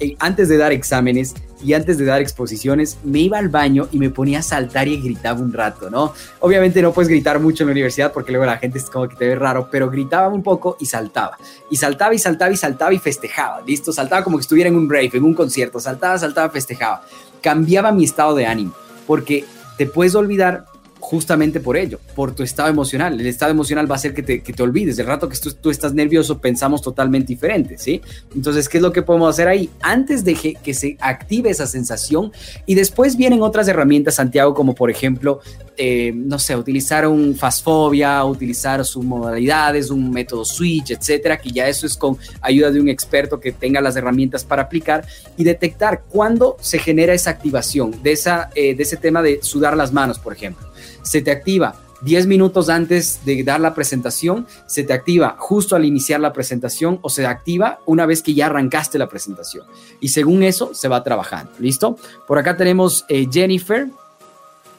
eh, 0.00 0.16
antes 0.18 0.48
de 0.48 0.56
dar 0.56 0.72
exámenes 0.72 1.34
y 1.62 1.74
antes 1.74 1.98
de 1.98 2.04
dar 2.04 2.20
exposiciones, 2.20 2.98
me 3.04 3.20
iba 3.20 3.38
al 3.38 3.48
baño 3.48 3.88
y 3.92 3.98
me 3.98 4.10
ponía 4.10 4.40
a 4.40 4.42
saltar 4.42 4.88
y 4.88 5.00
gritaba 5.00 5.40
un 5.40 5.52
rato, 5.52 5.88
¿no? 5.88 6.12
Obviamente 6.40 6.82
no 6.82 6.92
puedes 6.92 7.08
gritar 7.08 7.38
mucho 7.38 7.62
en 7.62 7.68
la 7.68 7.72
universidad 7.72 8.12
porque 8.12 8.32
luego 8.32 8.44
la 8.44 8.58
gente 8.58 8.78
es 8.78 8.90
como 8.90 9.08
que 9.08 9.14
te 9.14 9.28
ve 9.28 9.36
raro, 9.36 9.68
pero 9.70 9.88
gritaba 9.88 10.28
un 10.28 10.42
poco 10.42 10.76
y 10.80 10.86
saltaba. 10.86 11.38
Y 11.70 11.76
saltaba 11.76 12.14
y 12.14 12.18
saltaba 12.18 12.52
y 12.52 12.56
saltaba 12.56 12.92
y 12.92 12.98
festejaba, 12.98 13.60
¿listo? 13.60 13.92
Saltaba 13.92 14.24
como 14.24 14.38
que 14.38 14.42
estuviera 14.42 14.68
en 14.68 14.74
un 14.74 14.90
rave, 14.90 15.10
en 15.12 15.22
un 15.22 15.34
concierto, 15.34 15.78
saltaba, 15.78 16.18
saltaba, 16.18 16.50
festejaba. 16.50 17.04
Cambiaba 17.40 17.92
mi 17.92 18.02
estado 18.02 18.34
de 18.34 18.46
ánimo 18.46 18.74
porque 19.06 19.44
te 19.78 19.86
puedes 19.86 20.14
olvidar 20.14 20.64
justamente 21.02 21.58
por 21.58 21.76
ello, 21.76 21.98
por 22.14 22.32
tu 22.32 22.44
estado 22.44 22.68
emocional. 22.68 23.20
El 23.20 23.26
estado 23.26 23.50
emocional 23.50 23.90
va 23.90 23.96
a 23.96 23.98
hacer 23.98 24.14
que 24.14 24.22
te, 24.22 24.40
que 24.40 24.52
te 24.52 24.62
olvides. 24.62 24.96
El 25.00 25.06
rato 25.06 25.28
que 25.28 25.36
tú, 25.36 25.52
tú, 25.52 25.68
estás 25.68 25.92
nervioso, 25.92 26.38
pensamos 26.38 26.80
totalmente 26.80 27.26
diferente, 27.26 27.76
¿sí? 27.76 28.00
Entonces, 28.32 28.68
¿qué 28.68 28.78
es 28.78 28.82
lo 28.82 28.92
que 28.92 29.02
podemos 29.02 29.28
hacer 29.28 29.48
ahí? 29.48 29.68
Antes 29.82 30.24
de 30.24 30.34
que, 30.34 30.54
que 30.54 30.72
se 30.72 30.96
active 31.00 31.50
esa 31.50 31.66
sensación 31.66 32.30
y 32.66 32.76
después 32.76 33.16
vienen 33.16 33.42
otras 33.42 33.66
herramientas, 33.66 34.14
Santiago, 34.14 34.54
como 34.54 34.76
por 34.76 34.92
ejemplo, 34.92 35.40
eh, 35.76 36.12
no 36.14 36.38
sé, 36.38 36.54
utilizar 36.54 37.06
un 37.08 37.34
fastfobia, 37.34 38.24
utilizar 38.24 38.84
sus 38.84 39.04
modalidades, 39.04 39.90
un 39.90 40.08
método 40.08 40.44
switch, 40.44 40.92
etcétera, 40.92 41.36
que 41.36 41.50
ya 41.50 41.66
eso 41.66 41.84
es 41.84 41.96
con 41.96 42.16
ayuda 42.40 42.70
de 42.70 42.80
un 42.80 42.88
experto 42.88 43.40
que 43.40 43.50
tenga 43.50 43.80
las 43.80 43.96
herramientas 43.96 44.44
para 44.44 44.62
aplicar 44.62 45.04
y 45.36 45.42
detectar 45.42 46.04
cuándo 46.08 46.56
se 46.60 46.78
genera 46.78 47.12
esa 47.12 47.30
activación 47.30 48.00
de, 48.04 48.12
esa, 48.12 48.50
eh, 48.54 48.76
de 48.76 48.82
ese 48.84 48.96
tema 48.96 49.20
de 49.20 49.40
sudar 49.42 49.76
las 49.76 49.92
manos, 49.92 50.20
por 50.20 50.32
ejemplo 50.32 50.71
se 51.02 51.22
te 51.22 51.30
activa 51.30 51.76
10 52.02 52.26
minutos 52.26 52.68
antes 52.68 53.24
de 53.24 53.44
dar 53.44 53.60
la 53.60 53.74
presentación, 53.74 54.46
se 54.66 54.82
te 54.82 54.92
activa 54.92 55.36
justo 55.38 55.76
al 55.76 55.84
iniciar 55.84 56.20
la 56.20 56.32
presentación 56.32 56.98
o 57.02 57.08
se 57.08 57.24
activa 57.26 57.78
una 57.86 58.06
vez 58.06 58.22
que 58.22 58.34
ya 58.34 58.46
arrancaste 58.46 58.98
la 58.98 59.08
presentación. 59.08 59.64
Y 60.00 60.08
según 60.08 60.42
eso 60.42 60.74
se 60.74 60.88
va 60.88 61.04
trabajando. 61.04 61.52
¿Listo? 61.58 61.96
Por 62.26 62.38
acá 62.38 62.56
tenemos 62.56 63.04
eh, 63.08 63.28
Jennifer. 63.30 63.88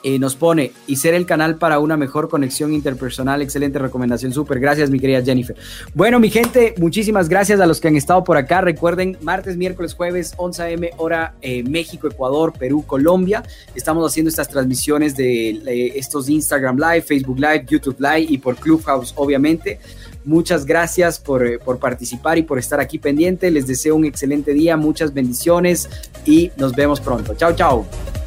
Eh, 0.04 0.20
nos 0.20 0.36
pone 0.36 0.74
y 0.86 0.98
ser 0.98 1.14
el 1.14 1.26
canal 1.26 1.56
para 1.56 1.80
una 1.80 1.96
mejor 1.96 2.30
conexión 2.30 2.74
interpersonal. 2.74 3.42
Excelente 3.42 3.80
recomendación, 3.80 4.34
súper. 4.34 4.60
Gracias, 4.60 4.90
mi 4.90 5.00
querida 5.00 5.22
Jennifer. 5.22 5.56
Bueno, 5.94 6.20
mi 6.20 6.30
gente, 6.30 6.76
muchísimas 6.78 7.30
gracias 7.30 7.60
a 7.62 7.66
los 7.66 7.80
que 7.80 7.88
han 7.88 7.96
estado 7.96 8.24
por 8.24 8.36
acá. 8.36 8.62
Recuerden, 8.62 9.18
martes, 9.22 9.56
miércoles, 9.56 9.94
jueves, 9.94 10.34
11 10.38 10.64
a.m. 10.64 10.92
hora 10.98 11.36
eh, 11.42 11.64
México, 11.64 12.08
Ecuador, 12.08 12.52
Perú, 12.52 12.84
Colombia. 12.86 13.44
Estamos 13.76 14.10
haciendo 14.10 14.30
estas 14.30 14.50
transmisiones 14.50 15.16
de, 15.16 15.62
de 15.64 15.88
estos 15.96 16.30
Instagram 16.30 16.78
Live, 16.78 17.04
Facebook 17.04 17.40
Live, 17.40 17.66
YouTube 17.70 17.98
Live 18.00 18.28
y 18.30 18.38
por 18.38 18.58
Clubhouse, 18.58 19.14
obviamente. 19.16 19.80
Muchas 20.26 20.66
gracias 20.66 21.20
por, 21.20 21.46
eh, 21.46 21.60
por, 21.60 21.80
participar 21.80 22.38
y 22.38 22.44
por 22.44 22.60
estar 22.60 22.80
aquí 22.80 22.98
pendiente. 22.98 23.52
Les 23.52 23.68
deseo 23.68 23.96
un 23.96 24.06
excelente 24.06 24.54
día, 24.54 24.78
muchas 24.78 25.14
bendiciones 25.14 25.90
y 26.26 26.52
nos 26.58 26.74
vemos 26.74 27.02
pronto. 27.02 27.36
Chao, 27.36 27.54
chao. 27.56 28.23